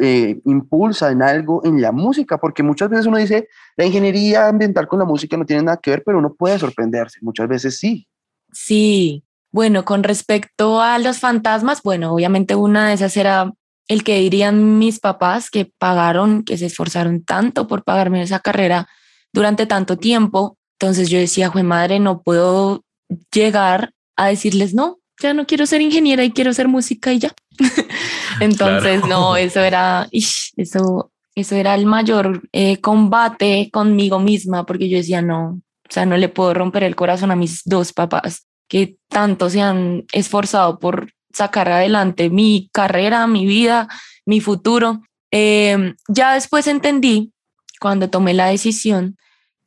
eh, 0.00 0.40
impulsa 0.44 1.10
en 1.10 1.22
algo 1.22 1.64
en 1.64 1.80
la 1.80 1.92
música, 1.92 2.38
porque 2.38 2.62
muchas 2.62 2.90
veces 2.90 3.06
uno 3.06 3.18
dice, 3.18 3.48
la 3.76 3.84
ingeniería 3.84 4.48
ambiental 4.48 4.88
con 4.88 4.98
la 4.98 5.04
música 5.04 5.36
no 5.36 5.46
tiene 5.46 5.62
nada 5.62 5.78
que 5.82 5.90
ver, 5.90 6.02
pero 6.04 6.18
uno 6.18 6.34
puede 6.34 6.58
sorprenderse. 6.58 7.18
Muchas 7.22 7.48
veces 7.48 7.78
sí. 7.78 8.06
Sí, 8.52 9.24
bueno, 9.50 9.84
con 9.84 10.02
respecto 10.02 10.80
a 10.80 10.98
los 10.98 11.18
fantasmas, 11.18 11.82
bueno, 11.82 12.12
obviamente 12.12 12.54
una 12.54 12.88
de 12.88 12.94
esas 12.94 13.16
era 13.16 13.52
el 13.88 14.04
que 14.04 14.18
dirían 14.18 14.78
mis 14.78 15.00
papás 15.00 15.50
que 15.50 15.72
pagaron, 15.78 16.44
que 16.44 16.58
se 16.58 16.66
esforzaron 16.66 17.24
tanto 17.24 17.66
por 17.66 17.84
pagarme 17.84 18.22
esa 18.22 18.40
carrera 18.40 18.86
durante 19.32 19.66
tanto 19.66 19.96
tiempo. 19.96 20.57
Entonces 20.80 21.10
yo 21.10 21.18
decía, 21.18 21.48
jue 21.48 21.64
madre, 21.64 21.98
no 21.98 22.22
puedo 22.22 22.84
llegar 23.32 23.92
a 24.16 24.28
decirles, 24.28 24.74
no, 24.74 24.98
ya 25.20 25.34
no 25.34 25.44
quiero 25.44 25.66
ser 25.66 25.80
ingeniera 25.80 26.22
y 26.24 26.30
quiero 26.30 26.52
ser 26.52 26.68
música 26.68 27.12
y 27.12 27.18
ya. 27.18 27.34
Entonces, 28.40 29.00
Claro. 29.00 29.08
no, 29.08 29.36
eso 29.36 29.60
era, 29.60 30.06
ish, 30.12 30.52
eso, 30.56 31.10
eso 31.34 31.56
era 31.56 31.74
el 31.74 31.86
mayor 31.86 32.42
eh, 32.52 32.80
combate 32.80 33.70
conmigo 33.72 34.20
misma, 34.20 34.64
porque 34.66 34.88
yo 34.88 34.98
decía, 34.98 35.20
no, 35.20 35.60
o 35.88 35.90
sea, 35.92 36.06
no 36.06 36.16
le 36.16 36.28
puedo 36.28 36.54
romper 36.54 36.84
el 36.84 36.94
corazón 36.94 37.32
a 37.32 37.36
mis 37.36 37.62
dos 37.64 37.92
papás 37.92 38.46
que 38.68 38.96
tanto 39.08 39.50
se 39.50 39.62
han 39.62 40.04
esforzado 40.12 40.78
por 40.78 41.12
sacar 41.32 41.68
adelante 41.70 42.30
mi 42.30 42.68
carrera, 42.72 43.26
mi 43.26 43.46
vida, 43.46 43.88
mi 44.26 44.40
futuro. 44.40 45.02
Eh, 45.32 45.94
ya 46.06 46.34
después 46.34 46.66
entendí, 46.68 47.32
cuando 47.80 48.10
tomé 48.10 48.34
la 48.34 48.46
decisión, 48.46 49.16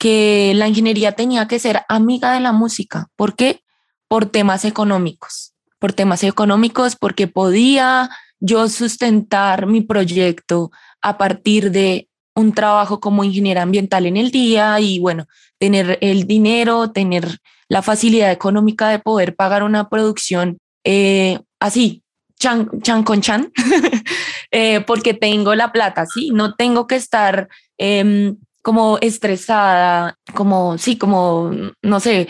que 0.01 0.53
la 0.55 0.67
ingeniería 0.67 1.11
tenía 1.11 1.47
que 1.47 1.59
ser 1.59 1.83
amiga 1.87 2.33
de 2.33 2.39
la 2.39 2.53
música. 2.53 3.09
¿Por 3.15 3.35
qué? 3.35 3.61
Por 4.07 4.25
temas 4.25 4.65
económicos. 4.65 5.53
Por 5.77 5.93
temas 5.93 6.23
económicos, 6.23 6.95
porque 6.95 7.27
podía 7.27 8.09
yo 8.39 8.67
sustentar 8.67 9.67
mi 9.67 9.81
proyecto 9.81 10.71
a 11.03 11.19
partir 11.19 11.69
de 11.69 12.09
un 12.33 12.51
trabajo 12.51 12.99
como 12.99 13.23
ingeniera 13.23 13.61
ambiental 13.61 14.07
en 14.07 14.17
el 14.17 14.31
día 14.31 14.79
y 14.79 14.97
bueno, 14.97 15.27
tener 15.59 15.99
el 16.01 16.25
dinero, 16.25 16.89
tener 16.89 17.37
la 17.67 17.83
facilidad 17.83 18.31
económica 18.31 18.89
de 18.89 18.97
poder 18.97 19.35
pagar 19.35 19.61
una 19.61 19.87
producción 19.87 20.57
eh, 20.83 21.37
así, 21.59 22.01
chan, 22.39 22.65
con 23.03 23.21
chan, 23.21 23.51
eh, 24.51 24.81
porque 24.81 25.13
tengo 25.13 25.53
la 25.53 25.71
plata, 25.71 26.07
¿sí? 26.07 26.31
No 26.33 26.55
tengo 26.55 26.87
que 26.87 26.95
estar 26.95 27.49
eh, 27.77 28.33
como 28.61 28.97
estresada, 28.99 30.17
como, 30.33 30.77
sí, 30.77 30.97
como, 30.97 31.51
no 31.81 31.99
sé, 31.99 32.27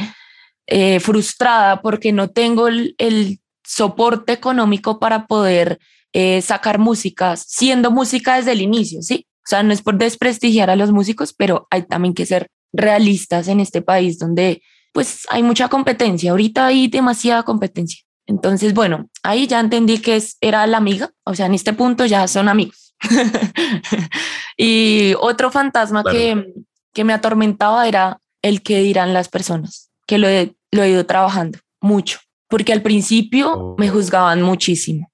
eh, 0.68 1.00
frustrada 1.00 1.82
porque 1.82 2.12
no 2.12 2.30
tengo 2.30 2.68
el, 2.68 3.40
soporte 3.64 4.34
económico 4.34 5.00
para 5.00 5.28
poder 5.28 5.80
eh, 6.12 6.42
sacar 6.42 6.78
músicas, 6.78 7.46
siendo 7.48 7.90
música 7.90 8.36
desde 8.36 8.52
el 8.52 8.62
inicio, 8.62 9.02
¿sí? 9.02 9.28
O 9.38 9.48
sea, 9.48 9.64
no 9.64 9.72
es 9.72 9.82
por 9.82 9.98
desprestigiar 9.98 10.70
a 10.70 10.76
los 10.76 10.92
músicos, 10.92 11.34
pero 11.34 11.68
hay 11.70 11.84
también 11.84 12.14
que 12.14 12.26
ser 12.26 12.48
realistas 12.74 13.48
en 13.48 13.62
este 13.62 13.82
país 13.82 14.20
donde 14.20 14.62
pues 14.94 15.26
hay 15.30 15.42
mucha 15.44 15.70
competencia. 15.70 16.32
Ahorita 16.32 16.66
hay 16.66 16.88
demasiada 16.88 17.44
competencia. 17.44 18.04
Entonces, 18.28 18.74
bueno, 18.74 19.10
ahí 19.24 19.48
ya 19.48 19.60
entendí 19.60 20.00
que 20.00 20.22
era 20.42 20.66
la 20.68 20.78
amiga, 20.78 21.12
o 21.24 21.34
sea, 21.34 21.46
en 21.48 21.54
este 21.54 21.74
punto 21.74 22.06
ya 22.06 22.28
son 22.28 22.50
amigos. 22.50 22.81
y 24.58 25.14
otro 25.20 25.52
fantasma 25.52 26.04
que, 26.04 26.54
que 26.94 27.04
me 27.04 27.14
atormentaba 27.14 27.88
era 27.88 28.20
el 28.42 28.62
que 28.62 28.80
dirán 28.80 29.14
las 29.14 29.30
personas, 29.30 29.92
que 30.08 30.18
lo 30.18 30.28
he, 30.28 30.56
lo 30.72 30.84
he 30.84 30.90
ido 30.90 31.06
trabajando 31.06 31.60
mucho, 31.80 32.20
porque 32.48 32.74
al 32.74 32.82
principio 32.82 33.76
me 33.78 33.90
oh. 33.90 33.94
juzgaban 33.94 34.42
muchísimo 34.42 35.12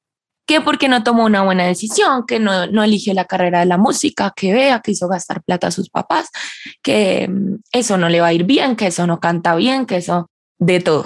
que 0.48 0.62
porque 0.62 0.88
no 0.88 1.04
tomó 1.04 1.26
una 1.26 1.44
buena 1.44 1.66
decisión, 1.66 2.26
que 2.26 2.40
no, 2.40 2.68
no 2.68 2.82
eligió 2.82 3.14
la 3.14 3.26
carrera 3.26 3.60
de 3.60 3.66
la 3.66 3.78
música, 3.78 4.32
que 4.34 4.54
vea 4.54 4.80
que 4.80 4.92
hizo 4.92 5.10
gastar 5.10 5.44
plata 5.44 5.68
a 5.68 5.72
sus 5.72 5.90
papás, 5.90 6.30
que 6.82 7.28
mm, 7.28 7.58
eso 7.74 7.98
no 7.98 8.08
le 8.08 8.22
va 8.22 8.28
a 8.28 8.34
ir 8.34 8.46
bien, 8.46 8.78
que 8.78 8.88
eso 8.88 9.06
no 9.06 9.20
canta 9.20 9.56
bien, 9.56 9.86
que 9.86 9.98
eso 9.98 10.32
de 10.58 10.80
todo. 10.80 11.06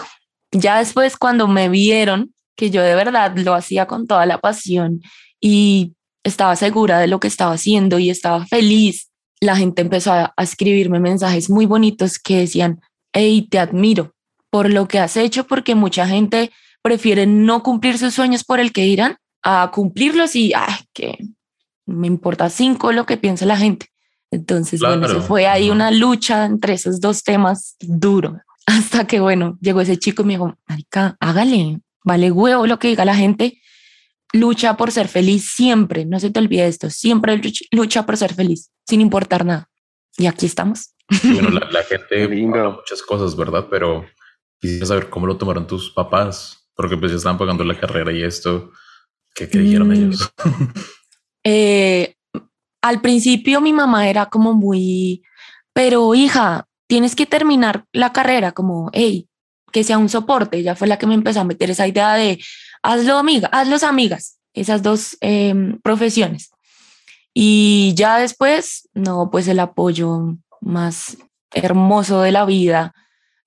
Ya 0.51 0.77
después 0.77 1.17
cuando 1.17 1.47
me 1.47 1.69
vieron 1.69 2.33
que 2.55 2.69
yo 2.69 2.83
de 2.83 2.93
verdad 2.93 3.35
lo 3.35 3.55
hacía 3.55 3.87
con 3.87 4.05
toda 4.05 4.27
la 4.27 4.37
pasión 4.37 5.01
y 5.39 5.95
estaba 6.23 6.55
segura 6.55 6.99
de 6.99 7.07
lo 7.07 7.19
que 7.19 7.27
estaba 7.27 7.53
haciendo 7.53 7.99
y 7.99 8.09
estaba 8.09 8.45
feliz, 8.45 9.09
la 9.39 9.55
gente 9.55 9.81
empezó 9.81 10.13
a, 10.13 10.33
a 10.35 10.43
escribirme 10.43 10.99
mensajes 10.99 11.49
muy 11.49 11.65
bonitos 11.65 12.19
que 12.19 12.37
decían, 12.37 12.79
hey, 13.13 13.47
te 13.49 13.59
admiro 13.59 14.13
por 14.49 14.69
lo 14.69 14.87
que 14.87 14.99
has 14.99 15.17
hecho, 15.17 15.47
porque 15.47 15.75
mucha 15.75 16.07
gente 16.07 16.51
prefiere 16.81 17.25
no 17.25 17.63
cumplir 17.63 17.97
sus 17.97 18.13
sueños 18.13 18.43
por 18.43 18.59
el 18.59 18.71
que 18.71 18.83
dirán 18.83 19.17
a 19.43 19.71
cumplirlos 19.73 20.35
y 20.35 20.53
ay, 20.53 20.75
que 20.93 21.17
me 21.85 22.07
importa 22.07 22.49
cinco 22.49 22.91
lo 22.91 23.05
que 23.05 23.17
piensa 23.17 23.45
la 23.45 23.57
gente. 23.57 23.87
Entonces, 24.29 24.79
bueno, 24.79 25.07
se 25.09 25.19
fue 25.19 25.47
ahí 25.47 25.69
una 25.69 25.91
lucha 25.91 26.45
entre 26.45 26.73
esos 26.73 27.01
dos 27.01 27.23
temas 27.23 27.75
duro. 27.81 28.39
Hasta 28.65 29.05
que, 29.05 29.19
bueno, 29.19 29.57
llegó 29.59 29.81
ese 29.81 29.97
chico 29.97 30.21
y 30.21 30.25
me 30.25 30.33
dijo, 30.33 30.55
Marica, 30.67 31.17
hágale, 31.19 31.81
vale 32.03 32.31
huevo 32.31 32.65
lo 32.65 32.79
que 32.79 32.87
diga 32.87 33.03
la 33.03 33.15
gente. 33.15 33.61
Lucha 34.33 34.77
por 34.77 34.91
ser 34.91 35.07
feliz 35.07 35.51
siempre, 35.53 36.05
no 36.05 36.19
se 36.19 36.29
te 36.29 36.39
olvide 36.39 36.67
esto, 36.67 36.89
siempre 36.89 37.41
lucha 37.71 38.05
por 38.05 38.17
ser 38.17 38.33
feliz, 38.33 38.71
sin 38.87 39.01
importar 39.01 39.45
nada. 39.45 39.69
Y 40.17 40.25
aquí 40.25 40.45
estamos. 40.45 40.93
bueno, 41.23 41.49
la, 41.49 41.83
gente 41.83 42.27
muchas 42.27 43.01
cosas, 43.01 43.35
¿verdad? 43.35 43.67
Pero 43.69 44.05
quisiera 44.59 44.85
saber 44.85 45.09
cómo 45.09 45.27
lo 45.27 45.37
tomaron 45.37 45.67
tus 45.67 45.91
papás, 45.91 46.69
porque 46.75 46.95
pues 46.95 47.11
ya 47.11 47.17
estaban 47.17 47.37
pagando 47.37 47.63
la 47.63 47.79
carrera 47.79 48.11
y 48.11 48.23
esto. 48.23 48.71
¿Qué, 49.33 49.47
dijeron 49.47 49.89
mm. 49.89 49.91
ellos? 49.91 50.33
Eh, 51.43 52.17
al 52.83 53.01
principio 53.01 53.61
mi 53.61 53.73
mamá 53.73 54.07
era 54.07 54.27
como 54.27 54.53
muy, 54.53 55.23
pero 55.73 56.13
hija, 56.13 56.67
tienes 56.85 57.15
que 57.15 57.25
terminar 57.25 57.85
la 57.93 58.13
carrera, 58.13 58.51
como, 58.51 58.91
hey, 58.93 59.27
que 59.71 59.83
sea 59.83 59.97
un 59.97 60.09
soporte. 60.09 60.57
Ella 60.57 60.75
fue 60.75 60.87
la 60.87 60.97
que 60.97 61.07
me 61.07 61.15
empezó 61.15 61.41
a 61.41 61.45
meter 61.45 61.69
esa 61.71 61.87
idea 61.87 62.13
de 62.15 62.39
hazlo 62.83 63.17
amiga, 63.17 63.49
hazlos 63.51 63.83
amigas, 63.83 64.39
esas 64.53 64.83
dos 64.83 65.17
em, 65.21 65.79
profesiones. 65.81 66.51
Y 67.33 67.93
ya 67.95 68.17
después, 68.17 68.89
no, 68.93 69.29
pues 69.31 69.47
el 69.47 69.59
apoyo 69.59 70.35
más 70.59 71.17
hermoso 71.53 72.21
de 72.21 72.31
la 72.31 72.45
vida. 72.45 72.93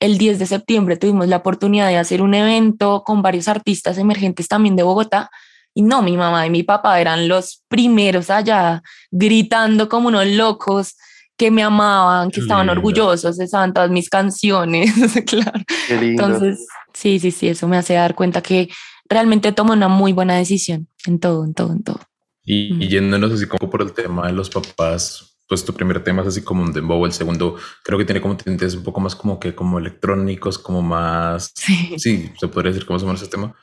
El 0.01 0.19
10 0.19 0.39
de 0.39 0.47
septiembre 0.47 0.97
tuvimos 0.97 1.29
la 1.29 1.37
oportunidad 1.37 1.89
de 1.89 1.99
hacer 1.99 2.23
un 2.23 2.35
evento 2.35 3.03
con 3.05 3.23
varios 3.23 3.49
artistas 3.49 3.99
emergentes 3.99 4.49
también 4.49 4.77
de 4.77 4.83
Bogotá 4.83 5.31
y 5.75 5.83
no, 5.83 6.03
mi 6.03 6.17
mamá 6.17 6.47
y 6.47 6.51
mi 6.51 6.63
papá 6.63 7.01
eran 7.01 7.27
los 7.27 7.65
primeros 7.69 8.31
allá 8.31 8.83
gritando 9.11 9.89
como 9.89 10.09
unos 10.09 10.27
locos 10.27 10.97
que 11.37 11.51
me 11.51 11.63
amaban, 11.63 12.31
que 12.31 12.41
estaban 12.41 12.69
orgullosos 12.69 13.37
de 13.37 13.49
todas 13.49 13.91
mis 13.91 14.09
canciones, 14.09 14.93
claro. 15.27 15.61
Entonces, 15.89 16.67
sí, 16.93 17.19
sí, 17.19 17.31
sí, 17.31 17.49
eso 17.49 17.67
me 17.69 17.77
hace 17.77 17.95
dar 17.95 18.15
cuenta 18.15 18.41
que 18.41 18.69
realmente 19.09 19.53
tomo 19.53 19.73
una 19.73 19.89
muy 19.89 20.13
buena 20.13 20.37
decisión 20.37 20.89
en 21.07 21.19
todo, 21.19 21.45
en 21.45 21.55
todo, 21.55 21.73
en 21.73 21.83
todo. 21.83 22.01
Y, 22.45 22.85
y 22.85 22.89
yéndonos 22.89 23.33
así 23.33 23.47
como 23.47 23.71
por 23.71 23.83
el 23.83 23.93
tema 23.93 24.27
de 24.27 24.33
los 24.33 24.51
papás, 24.51 25.35
pues 25.49 25.65
tu 25.65 25.75
primer 25.75 26.03
tema 26.03 26.23
es 26.23 26.29
así 26.29 26.43
como 26.43 26.63
un 26.63 26.73
dembow, 26.73 27.05
el 27.05 27.13
segundo 27.13 27.57
creo 27.83 27.99
que 27.99 28.05
tiene 28.05 28.21
como 28.21 28.37
tintes 28.37 28.75
un 28.75 28.83
poco 28.83 29.01
más 29.01 29.15
como 29.15 29.39
que 29.39 29.55
como 29.55 29.79
electrónicos, 29.79 30.59
como 30.59 30.83
más, 30.83 31.53
sí, 31.55 31.95
sí 31.99 32.33
se 32.39 32.49
podría 32.49 32.73
decir 32.73 32.87
como 32.87 32.99
más 33.01 33.21
ese 33.21 33.31
tema. 33.31 33.55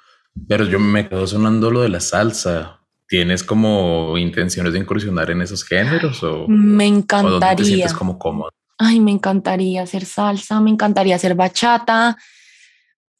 Pero 0.48 0.66
yo 0.66 0.80
me 0.80 1.10
quedo 1.10 1.28
sonando 1.28 1.72
lo 1.72 1.82
de 1.82 1.90
la 1.90 2.00
salsa. 2.00 2.81
¿Tienes 3.12 3.44
como 3.44 4.18
intenciones 4.18 4.72
de 4.72 4.80
incursionar 4.80 5.30
en 5.32 5.42
esos 5.42 5.66
géneros 5.66 6.24
o 6.24 6.48
me 6.48 6.88
encantaría? 6.88 7.56
te 7.58 7.66
sientes 7.66 7.94
como 7.94 8.18
cómodo? 8.18 8.52
Ay, 8.78 9.02
me 9.02 9.12
encantaría 9.12 9.82
hacer 9.82 10.06
salsa, 10.06 10.62
me 10.62 10.70
encantaría 10.70 11.18
hacer 11.18 11.36
bachata. 11.36 12.16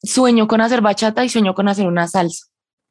Sueño 0.02 0.48
con 0.48 0.62
hacer 0.62 0.80
bachata 0.80 1.22
y 1.26 1.28
sueño 1.28 1.54
con 1.54 1.68
hacer 1.68 1.86
una 1.86 2.08
salsa. 2.08 2.46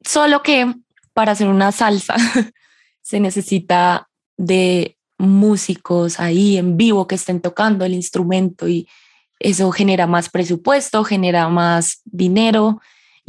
Solo 0.05 0.43
que 0.43 0.75
para 1.12 1.31
hacer 1.31 1.48
una 1.48 1.72
salsa 1.72 2.13
se 3.01 3.20
necesita 3.20 4.08
de 4.38 4.96
músicos 5.17 6.20
ahí 6.20 6.58
en 6.58 6.77
vivo 6.77 7.08
que 7.08 7.15
estén 7.15 7.41
tocando 7.41 7.84
el 7.84 7.96
instrumento 7.96 8.67
y 8.67 8.88
eso 9.39 9.72
genera 9.72 10.05
más 10.05 10.29
presupuesto, 10.29 11.03
genera 11.03 11.50
más 11.50 12.01
dinero 12.05 12.79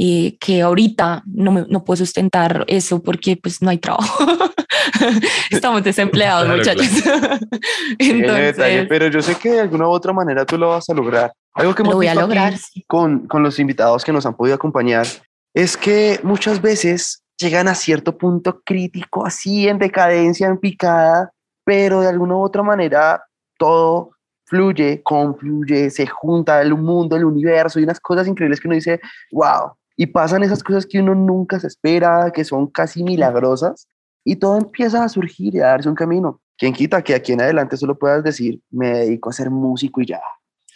y 0.04 0.32
que 0.38 0.62
ahorita 0.62 1.22
no, 1.26 1.64
no 1.68 1.84
puedo 1.84 1.98
sustentar 1.98 2.64
eso 2.66 3.00
porque 3.00 3.36
pues 3.36 3.62
no 3.62 3.70
hay 3.70 3.78
trabajo. 3.78 4.24
Estamos 5.52 5.84
desempleados, 5.84 6.48
muchachos. 6.48 6.88
Entonces, 8.00 8.86
pero 8.88 9.06
yo 9.06 9.22
sé 9.22 9.36
que 9.36 9.50
de 9.50 9.60
alguna 9.60 9.86
u 9.86 9.92
otra 9.92 10.12
manera 10.12 10.44
tú 10.44 10.58
lo 10.58 10.70
vas 10.70 10.90
a 10.90 10.94
lograr. 10.94 11.32
Algo 11.54 11.72
que 11.76 11.84
lo 11.84 11.92
voy 11.92 12.08
a 12.08 12.16
lograr 12.16 12.54
con, 12.88 13.28
con 13.28 13.44
los 13.44 13.60
invitados 13.60 14.02
que 14.02 14.12
nos 14.12 14.26
han 14.26 14.34
podido 14.34 14.56
acompañar 14.56 15.06
es 15.54 15.76
que 15.76 16.18
muchas 16.24 16.60
veces 16.60 17.22
llegan 17.38 17.68
a 17.68 17.76
cierto 17.76 18.18
punto 18.18 18.60
crítico, 18.64 19.24
así 19.24 19.68
en 19.68 19.78
decadencia, 19.78 20.48
en 20.48 20.58
picada, 20.58 21.30
pero 21.64 22.00
de 22.00 22.08
alguna 22.08 22.34
u 22.34 22.42
otra 22.42 22.64
manera 22.64 23.22
todo 23.56 24.10
fluye, 24.46 25.00
confluye, 25.04 25.90
se 25.90 26.08
junta 26.08 26.60
el 26.60 26.74
mundo, 26.74 27.14
el 27.14 27.24
universo 27.24 27.78
y 27.78 27.84
unas 27.84 28.00
cosas 28.00 28.26
increíbles 28.26 28.58
que 28.58 28.66
uno 28.66 28.74
dice, 28.74 29.00
wow, 29.30 29.74
y 29.96 30.06
pasan 30.06 30.42
esas 30.42 30.62
cosas 30.62 30.86
que 30.86 31.00
uno 31.00 31.14
nunca 31.14 31.60
se 31.60 31.66
espera, 31.66 32.30
que 32.32 32.44
son 32.44 32.66
casi 32.66 33.02
milagrosas, 33.02 33.88
y 34.24 34.36
todo 34.36 34.58
empieza 34.58 35.04
a 35.04 35.08
surgir 35.08 35.54
y 35.54 35.60
a 35.60 35.68
darse 35.68 35.88
un 35.88 35.94
camino. 35.94 36.40
¿Quién 36.56 36.72
quita 36.72 37.02
que 37.02 37.14
aquí 37.14 37.32
en 37.32 37.40
adelante 37.40 37.76
solo 37.76 37.98
puedas 37.98 38.22
decir, 38.22 38.60
me 38.70 38.90
dedico 38.90 39.30
a 39.30 39.32
ser 39.32 39.50
músico 39.50 40.00
y 40.00 40.06
ya? 40.06 40.20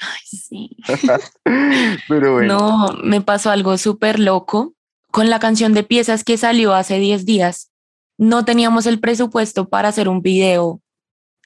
Ay, 0.00 0.20
sí. 0.26 0.76
Pero 2.08 2.34
bueno. 2.34 2.58
No, 2.58 2.88
me 3.04 3.20
pasó 3.20 3.50
algo 3.50 3.78
súper 3.78 4.18
loco. 4.18 4.74
Con 5.10 5.30
la 5.30 5.38
canción 5.38 5.72
de 5.72 5.82
piezas 5.82 6.24
que 6.24 6.36
salió 6.36 6.74
hace 6.74 6.98
10 6.98 7.24
días, 7.24 7.70
no 8.18 8.44
teníamos 8.44 8.86
el 8.86 9.00
presupuesto 9.00 9.68
para 9.68 9.88
hacer 9.88 10.08
un 10.08 10.20
video 10.20 10.80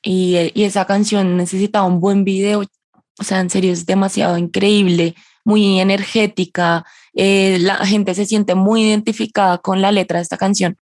y, 0.02 0.50
y 0.54 0.64
esa 0.64 0.86
canción 0.86 1.36
necesitaba 1.36 1.86
un 1.86 2.00
buen 2.00 2.24
video. 2.24 2.64
O 3.18 3.24
sea, 3.24 3.40
en 3.40 3.50
serio, 3.50 3.72
es 3.72 3.86
demasiado 3.86 4.38
increíble, 4.38 5.14
muy 5.50 5.80
energética, 5.80 6.84
eh, 7.12 7.58
la 7.60 7.84
gente 7.84 8.14
se 8.14 8.24
siente 8.24 8.54
muy 8.54 8.84
identificada 8.84 9.58
con 9.58 9.82
la 9.82 9.90
letra 9.90 10.18
de 10.18 10.22
esta 10.22 10.36
canción. 10.36 10.76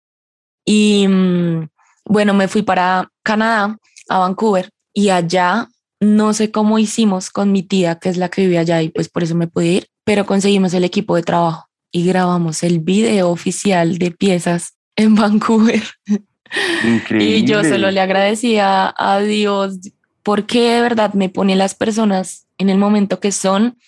Y 0.66 1.06
mm, 1.08 1.68
bueno, 2.04 2.34
me 2.34 2.48
fui 2.48 2.60
para 2.62 3.10
Canadá, 3.22 3.78
a 4.10 4.18
Vancouver, 4.18 4.68
y 4.92 5.08
allá 5.08 5.68
no 6.00 6.34
sé 6.34 6.50
cómo 6.50 6.78
hicimos 6.78 7.30
con 7.30 7.50
mi 7.50 7.62
tía, 7.62 7.98
que 7.98 8.10
es 8.10 8.18
la 8.18 8.28
que 8.28 8.42
vive 8.42 8.58
allá, 8.58 8.82
y 8.82 8.90
pues 8.90 9.08
por 9.08 9.22
eso 9.22 9.34
me 9.34 9.46
pude 9.48 9.66
ir, 9.66 9.86
pero 10.04 10.26
conseguimos 10.26 10.74
el 10.74 10.84
equipo 10.84 11.16
de 11.16 11.22
trabajo 11.22 11.66
y 11.90 12.04
grabamos 12.04 12.62
el 12.62 12.80
video 12.80 13.30
oficial 13.30 13.96
de 13.98 14.10
piezas 14.10 14.74
en 14.96 15.14
Vancouver. 15.14 15.82
y 17.18 17.44
yo 17.44 17.64
solo 17.64 17.90
le 17.90 18.00
agradecía 18.00 18.94
a 18.96 19.20
Dios 19.20 19.78
porque 20.22 20.72
de 20.74 20.82
verdad 20.82 21.14
me 21.14 21.30
pone 21.30 21.56
las 21.56 21.74
personas 21.74 22.46
en 22.58 22.68
el 22.68 22.76
momento 22.76 23.18
que 23.18 23.32
son. 23.32 23.78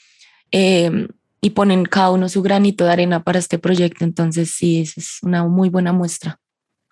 Eh, 0.52 1.08
y 1.42 1.50
ponen 1.50 1.84
cada 1.84 2.10
uno 2.10 2.28
su 2.28 2.42
granito 2.42 2.84
de 2.84 2.92
arena 2.92 3.22
para 3.22 3.38
este 3.38 3.58
proyecto. 3.58 4.04
Entonces, 4.04 4.50
sí, 4.50 4.80
es 4.82 5.18
una 5.22 5.44
muy 5.44 5.70
buena 5.70 5.92
muestra. 5.92 6.38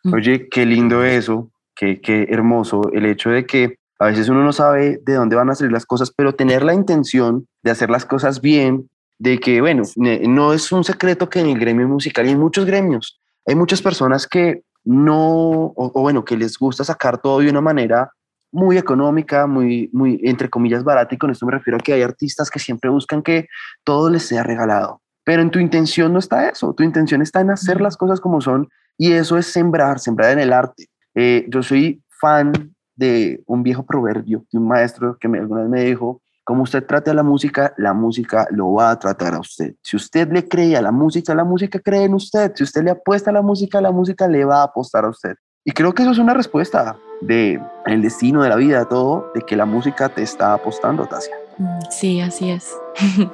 Mm. 0.05 0.15
Oye, 0.15 0.49
qué 0.49 0.65
lindo 0.65 1.05
eso, 1.05 1.51
qué, 1.75 2.01
qué 2.01 2.27
hermoso 2.31 2.91
el 2.93 3.05
hecho 3.05 3.31
de 3.31 3.45
que 3.45 3.77
a 3.99 4.07
veces 4.07 4.29
uno 4.29 4.45
no 4.45 4.53
sabe 4.53 5.01
de 5.05 5.15
dónde 5.15 5.37
van 5.37 5.51
a 5.51 5.55
salir 5.55 5.73
las 5.73 5.85
cosas, 5.85 6.13
pero 6.17 6.35
tener 6.35 6.63
la 6.63 6.73
intención 6.73 7.47
de 7.63 7.71
hacer 7.73 7.91
las 7.91 8.07
cosas 8.07 8.41
bien, 8.41 8.89
de 9.19 9.39
que, 9.39 9.61
bueno, 9.61 9.83
no 9.97 10.53
es 10.53 10.71
un 10.71 10.85
secreto 10.85 11.29
que 11.29 11.41
en 11.41 11.49
el 11.49 11.59
gremio 11.59 11.89
musical 11.89 12.27
y 12.27 12.31
en 12.31 12.39
muchos 12.39 12.65
gremios 12.65 13.21
hay 13.45 13.57
muchas 13.57 13.83
personas 13.83 14.27
que 14.27 14.63
no, 14.85 15.73
o, 15.75 15.93
bueno, 15.95 16.25
que 16.25 16.37
les 16.37 16.57
gusta 16.59 16.85
sacar 16.85 17.19
todo 17.19 17.41
de 17.41 17.51
una 17.51 17.61
manera 17.61 18.13
muy 18.51 18.79
económica, 18.79 19.47
muy, 19.47 19.91
muy, 19.93 20.21
entre 20.25 20.49
comillas, 20.49 20.85
barata, 20.85 21.15
y 21.15 21.19
con 21.19 21.31
esto 21.31 21.47
me 21.47 21.53
refiero 21.53 21.77
a 21.77 21.81
que 21.81 21.93
hay 21.93 22.03
artistas 22.03 22.51
que 22.51 22.59
siempre 22.59 22.91
buscan 22.91 23.23
que 23.23 23.49
todo 23.85 24.11
les 24.11 24.25
sea 24.25 24.43
regalado. 24.43 25.03
Pero 25.25 25.43
en 25.43 25.51
tu 25.51 25.59
intención 25.59 26.13
no 26.13 26.19
está 26.19 26.49
eso, 26.49 26.73
tu 26.75 26.83
intención 26.83 27.21
está 27.21 27.41
en 27.41 27.51
hacer 27.51 27.81
las 27.81 27.97
cosas 27.97 28.21
como 28.21 28.41
son, 28.41 28.69
y 28.97 29.13
eso 29.13 29.39
es 29.39 29.47
sembrar, 29.47 29.99
sembrar 29.99 30.33
en 30.33 30.41
el 30.41 30.53
arte. 30.53 30.87
Eh, 31.15 31.47
yo 31.49 31.63
soy 31.63 32.03
fan 32.21 32.53
de 32.97 33.43
un 33.47 33.63
viejo 33.63 33.85
proverbio 33.87 34.45
de 34.51 34.59
un 34.59 34.67
maestro 34.67 35.17
que 35.19 35.29
me, 35.29 35.39
alguna 35.39 35.63
vez 35.63 35.71
me 35.71 35.85
dijo, 35.85 36.21
como 36.49 36.63
usted 36.63 36.87
trate 36.87 37.11
a 37.11 37.15
la 37.15 37.23
música, 37.23 37.75
la 37.77 37.93
música 37.93 38.49
lo 38.51 38.73
va 38.73 38.91
a 38.91 38.99
tratar 38.99 39.35
a 39.35 39.41
usted. 39.41 39.75
Si 39.83 39.97
usted 39.97 40.33
le 40.33 40.49
cree 40.49 40.79
a 40.79 40.81
la 40.81 40.91
música, 40.91 41.35
la 41.35 41.45
música 41.45 41.79
cree 41.79 42.05
en 42.05 42.15
usted. 42.15 42.53
Si 42.55 42.65
usted 42.65 42.83
le 42.83 42.91
apuesta 42.91 43.29
a 43.29 43.35
la 43.35 43.43
música, 43.43 43.83
la 43.83 43.93
música 43.93 44.27
le 44.27 44.47
va 44.47 44.63
a 44.63 44.65
apostar 44.65 45.05
a 45.05 45.11
usted. 45.11 45.35
Y 45.65 45.73
creo 45.73 45.95
que 45.95 46.03
eso 46.03 46.13
es 46.13 46.19
una 46.19 46.35
respuesta 46.35 46.97
de 47.21 47.61
el 47.87 48.03
destino 48.03 48.43
de 48.43 48.49
la 48.49 48.57
vida, 48.57 48.85
todo, 48.89 49.31
de 49.35 49.43
que 49.43 49.57
la 49.57 49.67
música 49.67 50.09
te 50.09 50.23
está 50.23 50.55
apostando, 50.55 51.07
Tasia. 51.07 51.35
Mm, 51.59 51.81
Sí, 51.91 52.21
así 52.21 52.51
es. 52.51 52.73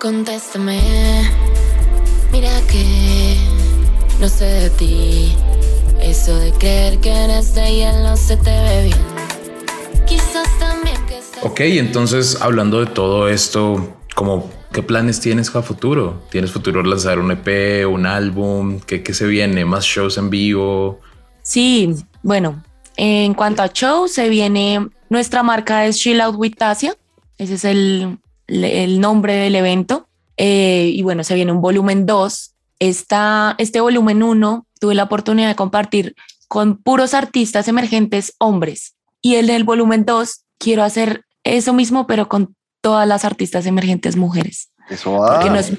Contéstame, 0.00 0.80
mira 2.30 2.50
que 2.70 3.36
no 4.20 4.28
sé 4.28 4.44
de 4.44 4.70
ti. 4.70 5.36
Eso 6.00 6.36
de 6.38 6.52
creer 6.52 6.98
que 7.00 7.10
eres 7.10 7.54
de 7.54 7.92
no 8.02 8.16
se 8.16 8.36
te 8.36 8.50
ve 8.50 8.84
bien. 8.84 10.06
Quizás 10.06 10.46
también 10.58 10.96
que 11.06 11.18
Ok, 11.42 11.60
entonces 11.60 12.40
hablando 12.40 12.80
de 12.80 12.86
todo 12.86 13.28
esto, 13.28 13.96
como 14.14 14.48
qué 14.72 14.82
planes 14.82 15.20
tienes 15.20 15.54
a 15.54 15.62
futuro? 15.62 16.22
¿Tienes 16.30 16.52
futuro 16.52 16.82
lanzar 16.82 17.18
un 17.18 17.32
EP, 17.32 17.86
un 17.86 18.06
álbum? 18.06 18.78
¿Qué, 18.80 19.02
qué 19.02 19.12
se 19.14 19.26
viene? 19.26 19.64
¿Más 19.64 19.84
shows 19.84 20.18
en 20.18 20.30
vivo? 20.30 21.00
Sí, 21.48 21.94
bueno, 22.22 22.62
en 22.98 23.32
cuanto 23.32 23.62
a 23.62 23.68
show, 23.68 24.06
se 24.06 24.28
viene, 24.28 24.86
nuestra 25.08 25.42
marca 25.42 25.86
es 25.86 25.96
Chill 25.96 26.20
Out 26.20 26.36
with 26.36 26.56
Tasia, 26.58 26.94
ese 27.38 27.54
es 27.54 27.64
el, 27.64 28.18
el 28.46 29.00
nombre 29.00 29.34
del 29.34 29.54
evento, 29.56 30.04
Eh, 30.40 30.92
y 30.94 31.02
bueno, 31.02 31.24
se 31.24 31.34
viene 31.34 31.50
un 31.50 31.60
volumen 31.60 32.06
2. 32.06 32.54
Esta, 32.78 33.56
este 33.58 33.80
volumen 33.80 34.22
1 34.22 34.66
tuve 34.78 34.94
la 34.94 35.02
oportunidad 35.04 35.48
de 35.48 35.56
compartir 35.56 36.14
con 36.46 36.76
puros 36.76 37.12
artistas 37.14 37.66
emergentes 37.66 38.34
hombres, 38.38 38.94
y 39.22 39.34
el 39.36 39.46
del 39.46 39.64
volumen 39.64 40.04
2 40.04 40.44
quiero 40.58 40.84
hacer 40.84 41.24
eso 41.44 41.72
mismo, 41.72 42.06
pero 42.06 42.28
con 42.28 42.54
todas 42.82 43.08
las 43.08 43.24
artistas 43.24 43.64
emergentes 43.66 44.16
mujeres, 44.16 44.68
Eso 44.90 45.12
va. 45.12 45.40
Nos- 45.50 45.72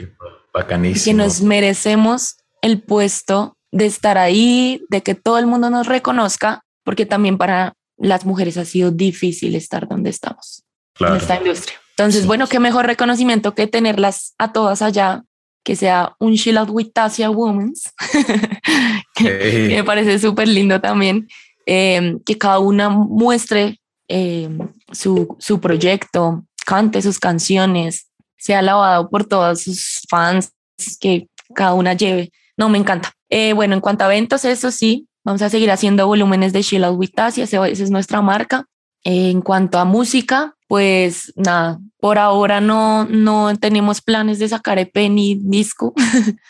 que 1.06 1.14
nos 1.14 1.42
merecemos 1.42 2.36
el 2.64 2.82
puesto 2.82 3.56
de 3.72 3.86
estar 3.86 4.18
ahí, 4.18 4.82
de 4.90 5.02
que 5.04 5.16
todo 5.16 5.38
el 5.40 5.48
mundo 5.48 5.70
nos 5.70 5.88
reconozca, 5.88 6.64
porque 6.84 7.06
también 7.06 7.38
para 7.38 7.74
las 7.98 8.26
mujeres 8.26 8.58
ha 8.58 8.66
sido 8.66 8.92
difícil 8.92 9.56
estar 9.56 9.88
donde 9.88 10.10
estamos 10.10 10.64
Claro. 10.94 11.16
en 11.16 11.22
esta 11.22 11.38
industria. 11.38 11.78
Entonces, 11.92 12.22
Sí. 12.22 12.28
bueno, 12.28 12.48
qué 12.48 12.60
mejor 12.60 12.86
reconocimiento 12.86 13.54
que 13.54 13.68
tenerlas 13.68 14.34
a 14.38 14.54
todas 14.54 14.82
allá, 14.82 15.24
que 15.64 15.76
sea 15.76 16.16
un 16.20 16.36
Chill 16.36 16.58
Out 16.58 16.70
with 16.72 16.92
Tasia 16.94 17.30
Women's, 17.30 17.92
que 19.16 19.68
Ey, 19.68 19.76
me 19.76 19.84
parece 19.84 20.18
súper 20.20 20.48
lindo 20.48 20.80
también, 20.80 21.28
eh, 21.66 22.18
que 22.26 22.38
cada 22.38 22.60
una 22.60 22.90
muestre 22.90 23.80
eh, 24.08 24.50
su, 24.92 25.36
su 25.40 25.60
proyecto, 25.60 26.44
cante 26.66 27.02
sus 27.02 27.20
canciones, 27.20 28.08
sea 28.38 28.60
alabado 28.60 29.10
por 29.10 29.26
todos 29.26 29.62
sus 29.64 30.02
fans, 30.10 30.52
que 31.00 31.28
cada 31.54 31.74
una 31.74 31.94
lleve. 31.94 32.32
No, 32.58 32.70
me 32.70 32.78
encanta. 32.78 33.12
Eh, 33.30 33.54
bueno, 33.54 33.76
en 33.76 33.82
cuanto 33.82 34.04
a 34.04 34.08
eventos, 34.08 34.46
eso 34.46 34.72
sí, 34.72 35.08
vamos 35.24 35.42
a 35.42 35.50
seguir 35.50 35.72
haciendo 35.72 36.08
volúmenes 36.08 36.54
de 36.54 36.64
Chill 36.64 36.84
Out 36.84 36.98
with 36.98 37.12
Tasia, 37.14 37.44
ese- 37.44 37.58
esa 37.72 37.84
es 37.84 37.92
nuestra 37.92 38.22
marca. 38.22 38.66
Eh, 39.04 39.30
en 39.30 39.42
cuanto 39.42 39.80
a 39.80 39.86
música, 39.86 40.56
pues 40.68 41.32
nada, 41.36 41.80
por 42.00 42.18
ahora 42.18 42.60
no, 42.62 43.06
no 43.06 43.56
tenemos 43.58 44.02
planes 44.02 44.40
de 44.40 44.50
sacar 44.50 44.78
EP 44.80 45.10
ni 45.10 45.36
disco. 45.36 45.94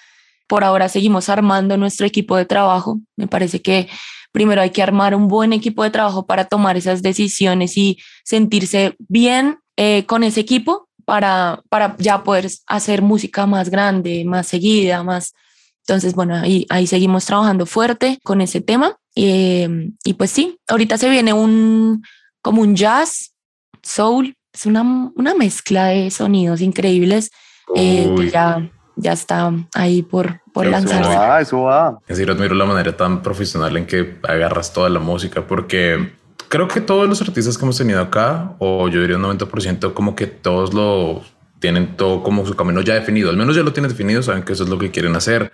por 0.47 0.63
ahora 0.63 0.89
seguimos 0.89 1.29
armando 1.29 1.77
nuestro 1.77 2.07
equipo 2.07 2.35
de 2.35 2.45
trabajo. 2.45 2.99
Me 3.15 3.27
parece 3.27 3.61
que 3.61 3.87
primero 4.31 4.61
hay 4.61 4.71
que 4.71 4.81
armar 4.81 5.13
un 5.13 5.27
buen 5.27 5.53
equipo 5.53 5.83
de 5.83 5.91
trabajo 5.91 6.25
para 6.25 6.45
tomar 6.45 6.75
esas 6.75 7.01
decisiones 7.03 7.77
y 7.77 7.99
sentirse 8.23 8.95
bien 9.07 9.59
eh, 9.77 10.05
con 10.07 10.23
ese 10.23 10.39
equipo 10.39 10.89
para, 11.05 11.61
para 11.69 11.95
ya 11.99 12.23
poder 12.23 12.49
hacer 12.67 13.01
música 13.03 13.45
más 13.45 13.69
grande, 13.69 14.23
más 14.25 14.47
seguida, 14.47 15.03
más... 15.03 15.33
Entonces, 15.89 16.13
bueno, 16.13 16.35
ahí, 16.35 16.67
ahí 16.69 16.85
seguimos 16.85 17.25
trabajando 17.25 17.65
fuerte 17.65 18.19
con 18.23 18.41
ese 18.41 18.61
tema. 18.61 18.95
Eh, 19.15 19.89
y 20.03 20.13
pues 20.13 20.29
sí, 20.29 20.59
ahorita 20.67 20.99
se 20.99 21.09
viene 21.09 21.33
un 21.33 22.03
como 22.43 22.61
un 22.61 22.75
jazz, 22.75 23.33
soul, 23.81 24.35
es 24.53 24.67
una, 24.67 25.11
una 25.15 25.33
mezcla 25.33 25.87
de 25.87 26.11
sonidos 26.11 26.61
increíbles 26.61 27.31
eh, 27.75 28.13
que 28.15 28.29
ya, 28.29 28.69
ya 28.97 29.13
está 29.13 29.51
ahí 29.73 30.03
por, 30.03 30.41
por 30.53 30.67
Eso 30.67 30.77
Eso 30.77 30.87
lanzarse. 30.87 31.17
va, 31.17 31.41
eso 31.41 31.61
va. 31.63 31.99
Es 32.07 32.17
decir, 32.17 32.29
admiro 32.31 32.53
la 32.53 32.65
manera 32.65 32.95
tan 32.95 33.23
profesional 33.23 33.75
en 33.75 33.87
que 33.87 34.19
agarras 34.27 34.71
toda 34.71 34.89
la 34.89 34.99
música, 34.99 35.47
porque 35.47 36.13
creo 36.49 36.67
que 36.67 36.81
todos 36.81 37.09
los 37.09 37.19
artistas 37.19 37.57
que 37.57 37.65
hemos 37.65 37.79
tenido 37.79 37.99
acá, 37.99 38.55
o 38.59 38.89
yo 38.89 39.01
diría 39.01 39.17
un 39.17 39.23
90%, 39.23 39.95
como 39.95 40.15
que 40.15 40.27
todos 40.27 40.71
lo 40.71 41.23
tienen 41.59 41.97
todo 41.97 42.21
como 42.21 42.45
su 42.45 42.55
camino 42.55 42.81
ya 42.81 42.93
definido. 42.93 43.31
Al 43.31 43.37
menos 43.37 43.55
ya 43.55 43.63
lo 43.63 43.73
tienen 43.73 43.89
definido, 43.89 44.21
saben 44.21 44.43
que 44.43 44.53
eso 44.53 44.65
es 44.65 44.69
lo 44.69 44.77
que 44.77 44.91
quieren 44.91 45.15
hacer. 45.15 45.51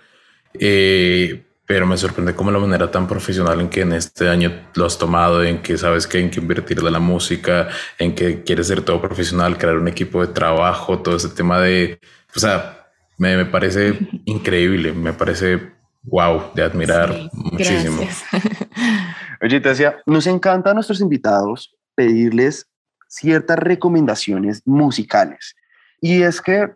Eh, 0.60 1.42
pero 1.66 1.84
me 1.86 1.96
sorprende 1.96 2.34
como 2.34 2.52
la 2.52 2.60
manera 2.60 2.90
tan 2.90 3.08
profesional 3.08 3.60
en 3.60 3.68
que 3.68 3.80
en 3.80 3.92
este 3.92 4.28
año 4.28 4.52
lo 4.74 4.86
has 4.86 4.98
tomado, 4.98 5.42
en 5.42 5.62
que 5.62 5.76
sabes 5.76 6.06
que 6.06 6.18
hay 6.18 6.30
que 6.30 6.38
invertir 6.38 6.80
de 6.80 6.90
la 6.90 7.00
música, 7.00 7.68
en 7.98 8.14
que 8.14 8.44
quieres 8.44 8.68
ser 8.68 8.82
todo 8.82 9.00
profesional, 9.00 9.58
crear 9.58 9.76
un 9.76 9.88
equipo 9.88 10.24
de 10.24 10.32
trabajo, 10.32 11.00
todo 11.00 11.16
ese 11.16 11.30
tema 11.30 11.60
de, 11.60 11.98
o 12.34 12.38
sea, 12.38 12.86
me, 13.18 13.36
me 13.36 13.46
parece 13.46 13.98
increíble, 14.26 14.92
me 14.92 15.12
parece 15.12 15.72
wow, 16.04 16.52
de 16.54 16.62
admirar 16.62 17.12
Sí, 17.12 17.30
muchísimo. 17.34 17.96
gracias. 18.00 18.24
Oye, 19.42 19.60
te 19.60 19.68
decía, 19.68 19.96
nos 20.06 20.26
encanta 20.28 20.70
a 20.70 20.74
nuestros 20.74 21.00
invitados 21.00 21.74
pedirles 21.94 22.68
ciertas 23.08 23.58
recomendaciones 23.58 24.62
musicales. 24.64 25.54
Y 26.00 26.22
es 26.22 26.40
que 26.40 26.70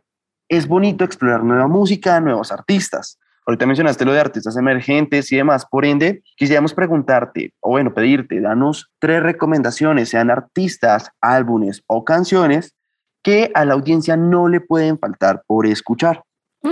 es 0.49 0.67
bonito 0.67 1.05
explorar 1.05 1.45
nueva 1.45 1.69
música, 1.69 2.21
nuevos 2.21 2.51
artistas. 2.51 3.19
Ahorita 3.51 3.67
mencionaste 3.67 4.05
lo 4.05 4.13
de 4.13 4.21
artistas 4.21 4.57
emergentes 4.57 5.33
y 5.33 5.37
demás. 5.37 5.67
Por 5.69 5.85
ende, 5.85 6.23
quisiéramos 6.37 6.73
preguntarte, 6.73 7.53
o 7.59 7.71
bueno, 7.71 7.93
pedirte, 7.93 8.41
danos 8.41 8.93
tres 9.01 9.25
recomendaciones, 9.25 10.09
sean 10.09 10.31
artistas, 10.31 11.11
álbumes 11.21 11.83
o 11.89 12.05
canciones, 12.05 12.77
que 13.25 13.51
a 13.55 13.65
la 13.65 13.75
audiencia 13.75 14.17
no 14.17 14.47
le 14.47 14.61
pueden 14.61 15.01
faltar 15.01 15.43
por 15.49 15.67
escuchar. 15.67 16.23
Mm, 16.63 16.71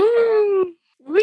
uy, 1.07 1.23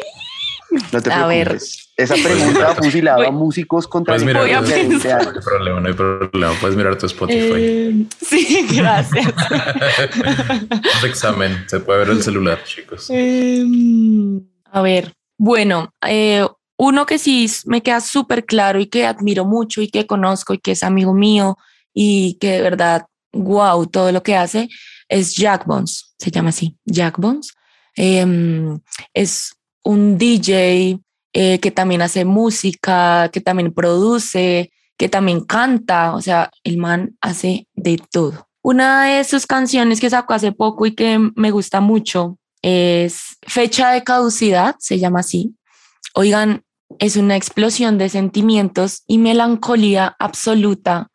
No 0.91 1.01
te 1.01 1.09
A 1.13 1.25
ver. 1.25 1.57
Esa 1.95 2.15
pregunta 2.15 2.75
fusilaba 2.75 3.19
Voy- 3.19 3.27
a 3.27 3.31
músicos 3.31 3.87
contra 3.87 4.11
Puedes 4.15 4.25
mirar, 4.27 4.41
Voy 4.41 4.51
a 4.51 4.59
tu- 4.59 4.65
de 4.65 4.73
20 4.73 4.89
pensar. 4.95 5.23
no 5.23 5.29
hay 5.29 5.39
problema, 5.45 5.79
no 5.79 5.87
hay 5.87 5.93
problema. 5.93 6.53
Puedes 6.59 6.75
mirar 6.75 6.97
tu 6.97 7.05
Spotify. 7.05 7.53
eh, 7.55 8.05
sí, 8.19 8.67
gracias. 8.75 9.33
Examen, 11.05 11.63
se 11.67 11.79
puede 11.79 11.99
ver 11.99 12.09
el 12.09 12.21
celular, 12.21 12.61
chicos. 12.65 13.07
Em, 13.09 14.41
a 14.69 14.81
ver, 14.81 15.13
bueno, 15.37 15.93
eh, 16.01 16.45
uno 16.77 17.05
que 17.05 17.17
sí 17.17 17.49
me 17.65 17.81
queda 17.81 18.01
súper 18.01 18.45
claro 18.45 18.79
y 18.79 18.87
que 18.87 19.05
admiro 19.05 19.45
mucho 19.45 19.81
y 19.81 19.89
que 19.89 20.05
conozco 20.05 20.53
y 20.53 20.59
que 20.59 20.71
es 20.71 20.83
amigo 20.83 21.13
mío 21.13 21.57
y 21.93 22.37
que 22.39 22.51
de 22.51 22.61
verdad, 22.61 23.05
wow, 23.33 23.85
todo 23.87 24.11
lo 24.11 24.23
que 24.23 24.35
hace 24.35 24.69
es 25.07 25.35
Jack 25.35 25.65
Bones, 25.65 26.13
se 26.17 26.31
llama 26.31 26.49
así, 26.49 26.77
Jack 26.85 27.17
Bones. 27.17 27.53
Em, 27.95 28.79
es 29.13 29.55
un 29.83 30.17
DJ 30.17 30.99
eh, 31.33 31.59
que 31.59 31.71
también 31.71 32.01
hace 32.01 32.25
música, 32.25 33.29
que 33.31 33.41
también 33.41 33.73
produce, 33.73 34.71
que 34.97 35.09
también 35.09 35.41
canta, 35.41 36.15
o 36.15 36.21
sea, 36.21 36.51
el 36.63 36.77
man 36.77 37.15
hace 37.21 37.67
de 37.73 38.01
todo. 38.11 38.47
Una 38.61 39.05
de 39.05 39.23
sus 39.23 39.45
canciones 39.45 39.99
que 39.99 40.09
sacó 40.09 40.33
hace 40.33 40.51
poco 40.51 40.85
y 40.85 40.95
que 40.95 41.19
me 41.35 41.51
gusta 41.51 41.81
mucho 41.81 42.37
es 42.67 43.37
Fecha 43.43 43.91
de 43.91 44.03
Caducidad, 44.03 44.75
se 44.79 44.97
llama 44.97 45.19
así. 45.19 45.55
Oigan, 46.15 46.63
es 46.97 47.15
una 47.15 47.35
explosión 47.35 47.99
de 47.99 48.09
sentimientos 48.09 49.03
y 49.05 49.19
melancolía 49.19 50.15
absoluta, 50.17 51.11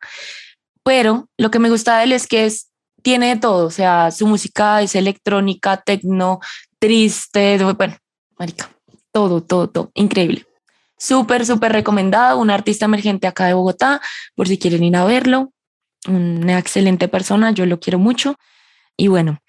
pero 0.81 1.27
lo 1.37 1.51
que 1.51 1.59
me 1.59 1.69
gusta 1.69 1.97
de 1.97 2.05
él 2.05 2.13
es 2.13 2.25
que 2.27 2.45
es, 2.45 2.71
tiene 3.01 3.35
todo, 3.35 3.67
o 3.67 3.69
sea, 3.69 4.11
su 4.11 4.27
música 4.27 4.81
es 4.81 4.95
electrónica, 4.95 5.75
tecno, 5.75 6.39
triste, 6.79 7.61
bueno, 7.77 7.97
marica, 8.39 8.69
todo, 9.11 9.43
todo, 9.43 9.69
todo, 9.69 9.91
increíble. 9.93 10.45
Súper, 10.97 11.45
súper 11.45 11.73
recomendado, 11.73 12.39
un 12.39 12.49
artista 12.49 12.85
emergente 12.85 13.27
acá 13.27 13.47
de 13.47 13.55
Bogotá, 13.55 13.99
por 14.35 14.47
si 14.47 14.57
quieren 14.57 14.85
ir 14.85 14.95
a 14.95 15.03
verlo, 15.03 15.51
una 16.07 16.59
excelente 16.59 17.09
persona, 17.09 17.51
yo 17.51 17.65
lo 17.65 17.81
quiero 17.81 17.99
mucho. 17.99 18.35
Y 18.95 19.07
bueno, 19.07 19.39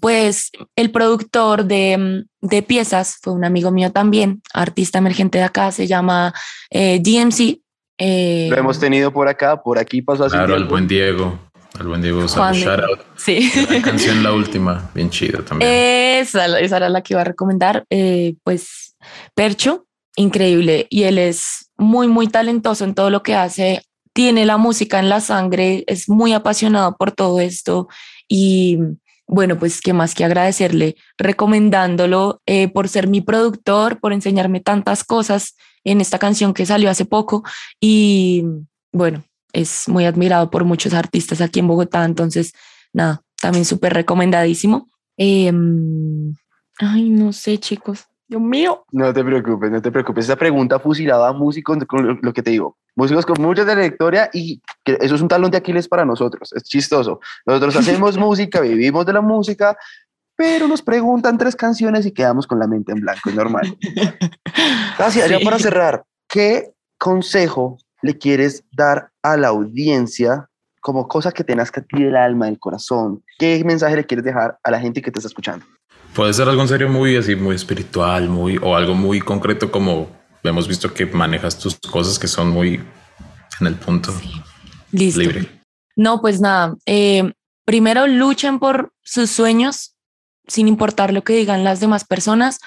pues 0.00 0.50
el 0.76 0.90
productor 0.90 1.64
de, 1.64 1.96
mm, 1.98 2.46
de 2.46 2.62
piezas 2.62 3.18
fue 3.22 3.32
un 3.32 3.44
amigo 3.44 3.70
mío 3.70 3.92
también, 3.92 4.42
artista 4.52 4.98
emergente 4.98 5.38
de 5.38 5.44
acá, 5.44 5.70
se 5.72 5.86
llama 5.86 6.34
eh, 6.70 7.00
DMC. 7.00 7.60
Eh, 7.98 8.48
Lo 8.50 8.56
hemos 8.56 8.80
tenido 8.80 9.12
por 9.12 9.28
acá, 9.28 9.62
por 9.62 9.78
aquí 9.78 10.02
pasó 10.02 10.24
así. 10.24 10.36
Claro, 10.36 10.56
el 10.56 10.64
buen 10.64 10.88
Diego. 10.88 11.38
El 11.78 11.86
buen 11.86 12.02
Diego 12.02 12.26
Juan 12.26 12.54
shout 12.54 12.80
out. 12.80 13.00
Sí. 13.16 13.50
La 13.70 13.80
canción 13.82 14.22
La 14.22 14.32
Última, 14.32 14.90
bien 14.94 15.10
chido 15.10 15.42
también. 15.42 15.70
Esa, 15.70 16.58
esa 16.58 16.76
era 16.78 16.88
la 16.88 17.02
que 17.02 17.14
iba 17.14 17.20
a 17.20 17.24
recomendar. 17.24 17.84
Eh, 17.90 18.34
pues 18.42 18.96
Percho, 19.34 19.86
increíble. 20.16 20.86
Y 20.90 21.04
él 21.04 21.18
es 21.18 21.70
muy, 21.76 22.08
muy 22.08 22.28
talentoso 22.28 22.84
en 22.84 22.94
todo 22.94 23.10
lo 23.10 23.22
que 23.22 23.34
hace. 23.34 23.82
Tiene 24.12 24.44
la 24.44 24.56
música 24.56 24.98
en 24.98 25.08
la 25.08 25.20
sangre, 25.20 25.84
es 25.86 26.08
muy 26.08 26.32
apasionado 26.32 26.96
por 26.96 27.12
todo 27.12 27.40
esto. 27.40 27.88
Y 28.28 28.78
bueno, 29.32 29.56
pues 29.56 29.80
qué 29.80 29.92
más 29.92 30.16
que 30.16 30.24
agradecerle 30.24 30.96
recomendándolo 31.16 32.42
eh, 32.46 32.66
por 32.68 32.88
ser 32.88 33.06
mi 33.06 33.20
productor, 33.20 34.00
por 34.00 34.12
enseñarme 34.12 34.58
tantas 34.58 35.04
cosas 35.04 35.56
en 35.84 36.00
esta 36.00 36.18
canción 36.18 36.52
que 36.52 36.66
salió 36.66 36.90
hace 36.90 37.04
poco. 37.04 37.44
Y 37.80 38.44
bueno, 38.92 39.22
es 39.52 39.88
muy 39.88 40.04
admirado 40.04 40.50
por 40.50 40.64
muchos 40.64 40.94
artistas 40.94 41.40
aquí 41.40 41.60
en 41.60 41.68
Bogotá. 41.68 42.04
Entonces, 42.04 42.54
nada, 42.92 43.22
también 43.40 43.64
súper 43.64 43.94
recomendadísimo. 43.94 44.88
Em, 45.16 46.34
ay, 46.78 47.08
no 47.08 47.32
sé, 47.32 47.58
chicos. 47.58 48.06
Dios 48.26 48.42
mío. 48.42 48.84
No 48.90 49.12
te 49.12 49.22
preocupes, 49.22 49.70
no 49.70 49.80
te 49.80 49.92
preocupes. 49.92 50.24
Esa 50.24 50.34
pregunta 50.34 50.80
fusilada 50.80 51.28
a 51.28 51.32
músicos, 51.32 51.78
con 51.86 52.04
lo, 52.04 52.14
lo 52.20 52.32
que 52.32 52.42
te 52.42 52.50
digo, 52.50 52.78
músicos 53.00 53.24
con 53.24 53.40
mucha 53.40 53.64
trayectoria 53.64 54.28
y 54.32 54.60
que 54.84 54.98
eso 55.00 55.14
es 55.14 55.22
un 55.22 55.28
talón 55.28 55.50
de 55.50 55.56
Aquiles 55.56 55.88
para 55.88 56.04
nosotros. 56.04 56.52
Es 56.54 56.64
chistoso. 56.64 57.20
Nosotros 57.46 57.74
hacemos 57.76 58.16
música, 58.26 58.60
vivimos 58.60 59.06
de 59.06 59.14
la 59.14 59.22
música, 59.22 59.76
pero 60.36 60.68
nos 60.68 60.82
preguntan 60.82 61.38
tres 61.38 61.56
canciones 61.56 62.04
y 62.04 62.12
quedamos 62.12 62.46
con 62.46 62.58
la 62.58 62.66
mente 62.66 62.92
en 62.92 63.00
blanco, 63.00 63.30
es 63.30 63.34
normal. 63.34 63.76
Gracias, 64.98 65.28
ya 65.30 65.38
Sí. 65.38 65.44
para 65.44 65.58
cerrar, 65.58 66.04
¿qué 66.28 66.72
consejo 66.98 67.78
le 68.02 68.18
quieres 68.18 68.64
dar 68.70 69.10
a 69.22 69.36
la 69.36 69.48
audiencia 69.48 70.46
como 70.82 71.08
cosa 71.08 71.32
que 71.32 71.44
te 71.44 71.54
nazca 71.56 71.80
a 71.80 71.84
ti 71.84 72.02
del 72.02 72.16
alma, 72.16 72.46
del 72.46 72.58
corazón? 72.58 73.22
¿Qué 73.38 73.62
mensaje 73.64 73.96
le 73.96 74.04
quieres 74.04 74.24
dejar 74.24 74.58
a 74.62 74.70
la 74.70 74.78
gente 74.80 75.00
que 75.00 75.10
te 75.10 75.18
está 75.18 75.28
escuchando? 75.28 75.64
Puede 76.14 76.32
ser 76.34 76.48
algo 76.48 76.60
en 76.62 76.68
serio 76.68 76.88
muy 76.88 77.16
así, 77.16 77.34
muy 77.36 77.54
espiritual, 77.54 78.28
muy 78.28 78.58
o 78.62 78.74
algo 78.76 78.94
muy 78.94 79.20
concreto 79.20 79.70
como 79.70 80.08
hemos 80.42 80.66
visto 80.68 80.92
que 80.94 81.06
manejas 81.06 81.58
tus 81.58 81.78
cosas 81.78 82.18
que 82.18 82.28
son 82.28 82.50
muy 82.50 82.80
en 83.60 83.66
el 83.66 83.74
punto 83.74 84.12
Listo. 84.92 85.20
libre. 85.20 85.62
No, 85.96 86.20
pues 86.20 86.40
nada. 86.40 86.76
eh, 86.86 87.32
primero 87.64 88.06
luchen 88.06 88.58
por 88.58 88.92
sus 89.02 89.30
sueños, 89.30 89.96
sin 90.46 90.66
importar 90.66 91.12
lo 91.12 91.22
que 91.22 91.34
digan 91.34 91.62
las 91.64 91.80
demás 91.80 92.04
personas. 92.04 92.58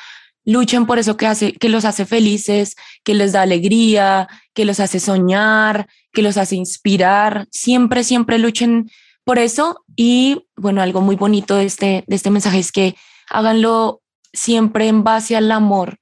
Luchen 0.45 0.85
por 0.85 0.99
eso 0.99 1.15
que 1.17 1.25
hace, 1.25 1.53
que 1.53 1.69
los 1.69 1.85
hace 1.85 2.05
felices, 2.05 2.75
que 3.03 3.13
les 3.13 3.31
da 3.31 3.41
alegría, 3.41 4.27
que 4.53 4.65
los 4.65 4.79
hace 4.79 4.99
soñar, 4.99 5.87
que 6.11 6.21
los 6.21 6.37
hace 6.37 6.55
inspirar. 6.55 7.47
Siempre, 7.49 8.03
siempre 8.03 8.37
luchen 8.37 8.89
por 9.23 9.39
eso. 9.39 9.83
Y 9.95 10.47
bueno, 10.55 10.81
algo 10.81 11.01
muy 11.01 11.15
bonito 11.15 11.55
de 11.55 11.65
este, 11.65 12.03
de 12.07 12.15
este 12.15 12.29
mensaje 12.29 12.59
es 12.59 12.71
que 12.71 12.95
háganlo 13.29 14.01
siempre 14.33 14.87
en 14.87 15.03
base 15.03 15.35
al 15.35 15.51
amor. 15.51 15.97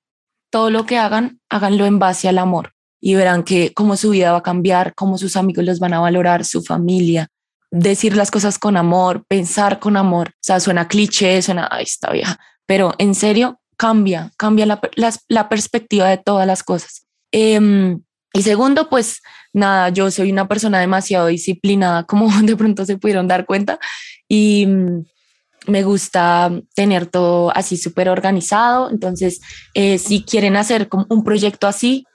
Todo 0.51 0.69
lo 0.69 0.85
que 0.85 0.99
hagan, 0.99 1.39
háganlo 1.49 1.87
en 1.87 1.97
base 1.97 2.29
al 2.29 2.37
amor 2.37 2.73
y 2.99 3.15
verán 3.15 3.43
que 3.43 3.73
cómo 3.73 3.97
su 3.97 4.11
vida 4.11 4.31
va 4.31 4.37
a 4.37 4.43
cambiar, 4.43 4.93
cómo 4.93 5.17
sus 5.17 5.35
amigos 5.35 5.65
los 5.65 5.79
van 5.79 5.93
a 5.93 5.99
valorar, 5.99 6.45
su 6.45 6.61
familia, 6.61 7.29
decir 7.71 8.15
las 8.15 8.29
cosas 8.29 8.59
con 8.59 8.77
amor, 8.77 9.25
pensar 9.27 9.79
con 9.79 9.97
amor. 9.97 10.29
O 10.29 10.43
sea, 10.43 10.59
suena 10.59 10.87
cliché, 10.87 11.41
suena, 11.41 11.67
ay, 11.71 11.85
está 11.85 12.11
vieja, 12.11 12.39
pero 12.67 12.93
en 12.99 13.15
serio, 13.15 13.59
cambia, 13.75 14.31
cambia 14.37 14.67
la, 14.67 14.79
la 15.27 15.49
perspectiva 15.49 16.07
de 16.07 16.17
todas 16.17 16.45
las 16.45 16.61
cosas. 16.61 17.07
Em, 17.31 18.01
y 18.33 18.43
segundo, 18.43 18.89
pues 18.89 19.21
nada, 19.53 19.89
yo 19.89 20.11
soy 20.11 20.31
una 20.31 20.47
persona 20.47 20.79
demasiado 20.79 21.27
disciplinada, 21.27 22.03
como 22.07 22.29
de 22.43 22.55
pronto 22.55 22.85
se 22.85 22.97
pudieron 22.97 23.27
dar 23.27 23.45
cuenta, 23.45 23.79
y 24.27 24.65
mm, 24.67 25.05
me 25.67 25.83
gusta 25.83 26.51
tener 26.75 27.05
todo 27.05 27.55
así 27.55 27.77
súper 27.77 28.09
organizado. 28.09 28.89
Entonces, 28.89 29.41
eh, 29.73 29.97
si 29.97 30.23
quieren 30.23 30.55
hacer 30.55 30.89
como 30.89 31.05
un 31.09 31.23
proyecto 31.23 31.67
así, 31.67 32.05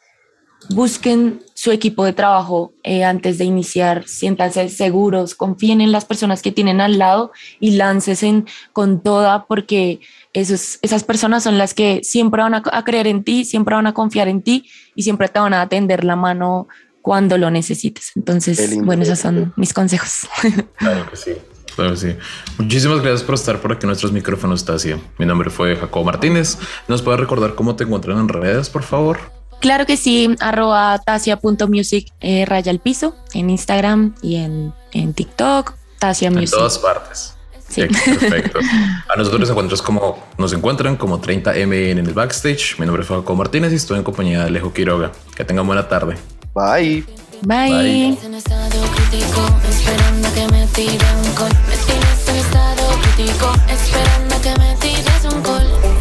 busquen 0.71 1.41
su 1.55 1.71
equipo 1.71 2.05
de 2.05 2.13
trabajo 2.13 2.73
eh, 2.83 3.05
antes 3.05 3.39
de 3.39 3.45
iniciar, 3.45 4.07
siéntanse 4.09 4.69
seguros, 4.69 5.35
confíen 5.35 5.81
en 5.81 5.93
las 5.93 6.05
personas 6.05 6.43
que 6.43 6.51
tienen 6.51 6.81
al 6.81 6.99
lado 6.99 7.31
y 7.61 7.73
láncesen 7.73 8.47
con 8.73 9.03
toda 9.03 9.47
porque 9.47 10.01
esos, 10.33 10.79
esas 10.83 11.05
personas 11.05 11.45
son 11.45 11.57
las 11.59 11.73
que 11.73 12.01
siempre 12.03 12.43
van 12.43 12.55
a, 12.55 12.63
a 12.73 12.85
creer 12.85 13.07
en 13.07 13.23
ti, 13.23 13.45
siempre 13.45 13.75
van 13.75 13.87
a 13.87 13.95
confiar 13.95 14.29
en 14.29 14.43
ti 14.43 14.69
y 14.95 15.03
siempre 15.03 15.29
te 15.29 15.39
van 15.39 15.55
a 15.55 15.69
tender 15.69 16.05
la 16.05 16.17
mano 16.17 16.69
cuando 17.01 17.39
lo 17.39 17.51
necesites. 17.53 18.11
Entonces, 18.17 18.83
bueno, 18.83 19.05
esos 19.05 19.21
son 19.21 19.53
mis 19.57 19.73
consejos. 19.73 20.27
Claro 20.77 21.09
que 21.09 21.17
sí. 21.17 21.33
Claro 21.77 21.95
sí. 21.95 22.17
Muchísimas 22.59 23.01
gracias 23.03 23.23
por 23.23 23.35
estar 23.35 23.61
por 23.61 23.71
aquí 23.73 23.85
en 23.85 23.89
nuestros 23.89 24.11
micrófonos, 24.13 24.65
Tasia. 24.65 24.99
Mi 25.19 25.27
nombre 25.27 25.51
fue 25.51 25.77
Jacobo 25.77 26.05
Martínez. 26.07 26.59
¿Nos 26.89 27.03
puedes 27.03 27.21
recordar 27.21 27.55
cómo 27.55 27.77
te 27.77 27.85
encuentran 27.85 28.19
en 28.19 28.29
redes, 28.29 28.71
por 28.71 28.83
favor? 28.83 29.19
Claro 29.61 29.87
que 29.87 29.97
sí, 29.97 30.35
arroba 30.41 30.99
tasia.music 31.05 32.13
eh, 32.21 32.45
raya 32.47 32.71
al 32.71 32.79
piso 32.79 33.15
en 33.33 33.51
Instagram 33.51 34.15
y 34.23 34.37
en, 34.37 34.73
en 34.93 35.15
TikTok, 35.15 35.75
Tasia 35.99 36.29
En 36.29 36.35
Music. 36.35 36.57
todas 36.57 36.79
partes. 36.79 37.35
Sí. 37.69 37.83
Perfecto. 37.87 38.59
A 39.13 39.17
nosotros 39.17 39.41
nos 39.41 39.51
encuentras 39.51 39.83
como 39.83 40.25
nos 40.39 40.53
encuentran 40.53 40.97
como 40.97 41.21
30M 41.21 41.91
en 41.91 41.99
el 41.99 42.13
backstage. 42.15 42.79
Mi 42.79 42.87
nombre 42.87 43.03
fue 43.03 43.17
Jacobo 43.17 43.37
Martínez 43.37 43.73
y 43.73 43.77
estoy 43.77 43.99
en 43.99 44.05
compañía 44.05 44.41
de 44.41 44.47
Alejo 44.47 44.73
Quiroga. 44.73 45.13
Que 45.35 45.45
tengan 45.45 45.67
buena 45.67 45.89
tarde. 45.89 46.17
Bye. 46.55 47.05
Bye. 47.43 47.71
Bye. 47.71 48.19
En 48.25 48.35
estado 48.35 48.81
crítico, 48.95 49.43
esperando 49.69 50.33
que 50.35 50.47
me 50.53 50.67
tiren 50.69 51.17
un 51.25 51.35
gol. 51.35 51.53
Me 51.69 51.77
tienes 51.77 52.29
en 52.29 52.37
estado 52.37 53.01
crítico, 53.03 53.53
esperando 53.69 54.41
que 54.43 54.51
me 54.59 54.77
tires 54.77 55.25
un 55.33 55.43
gol. 55.43 55.97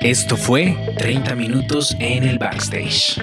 Esto 0.00 0.38
fue 0.38 0.74
30 0.96 1.34
minutos 1.34 1.94
en 2.00 2.24
el 2.24 2.38
backstage. 2.38 3.20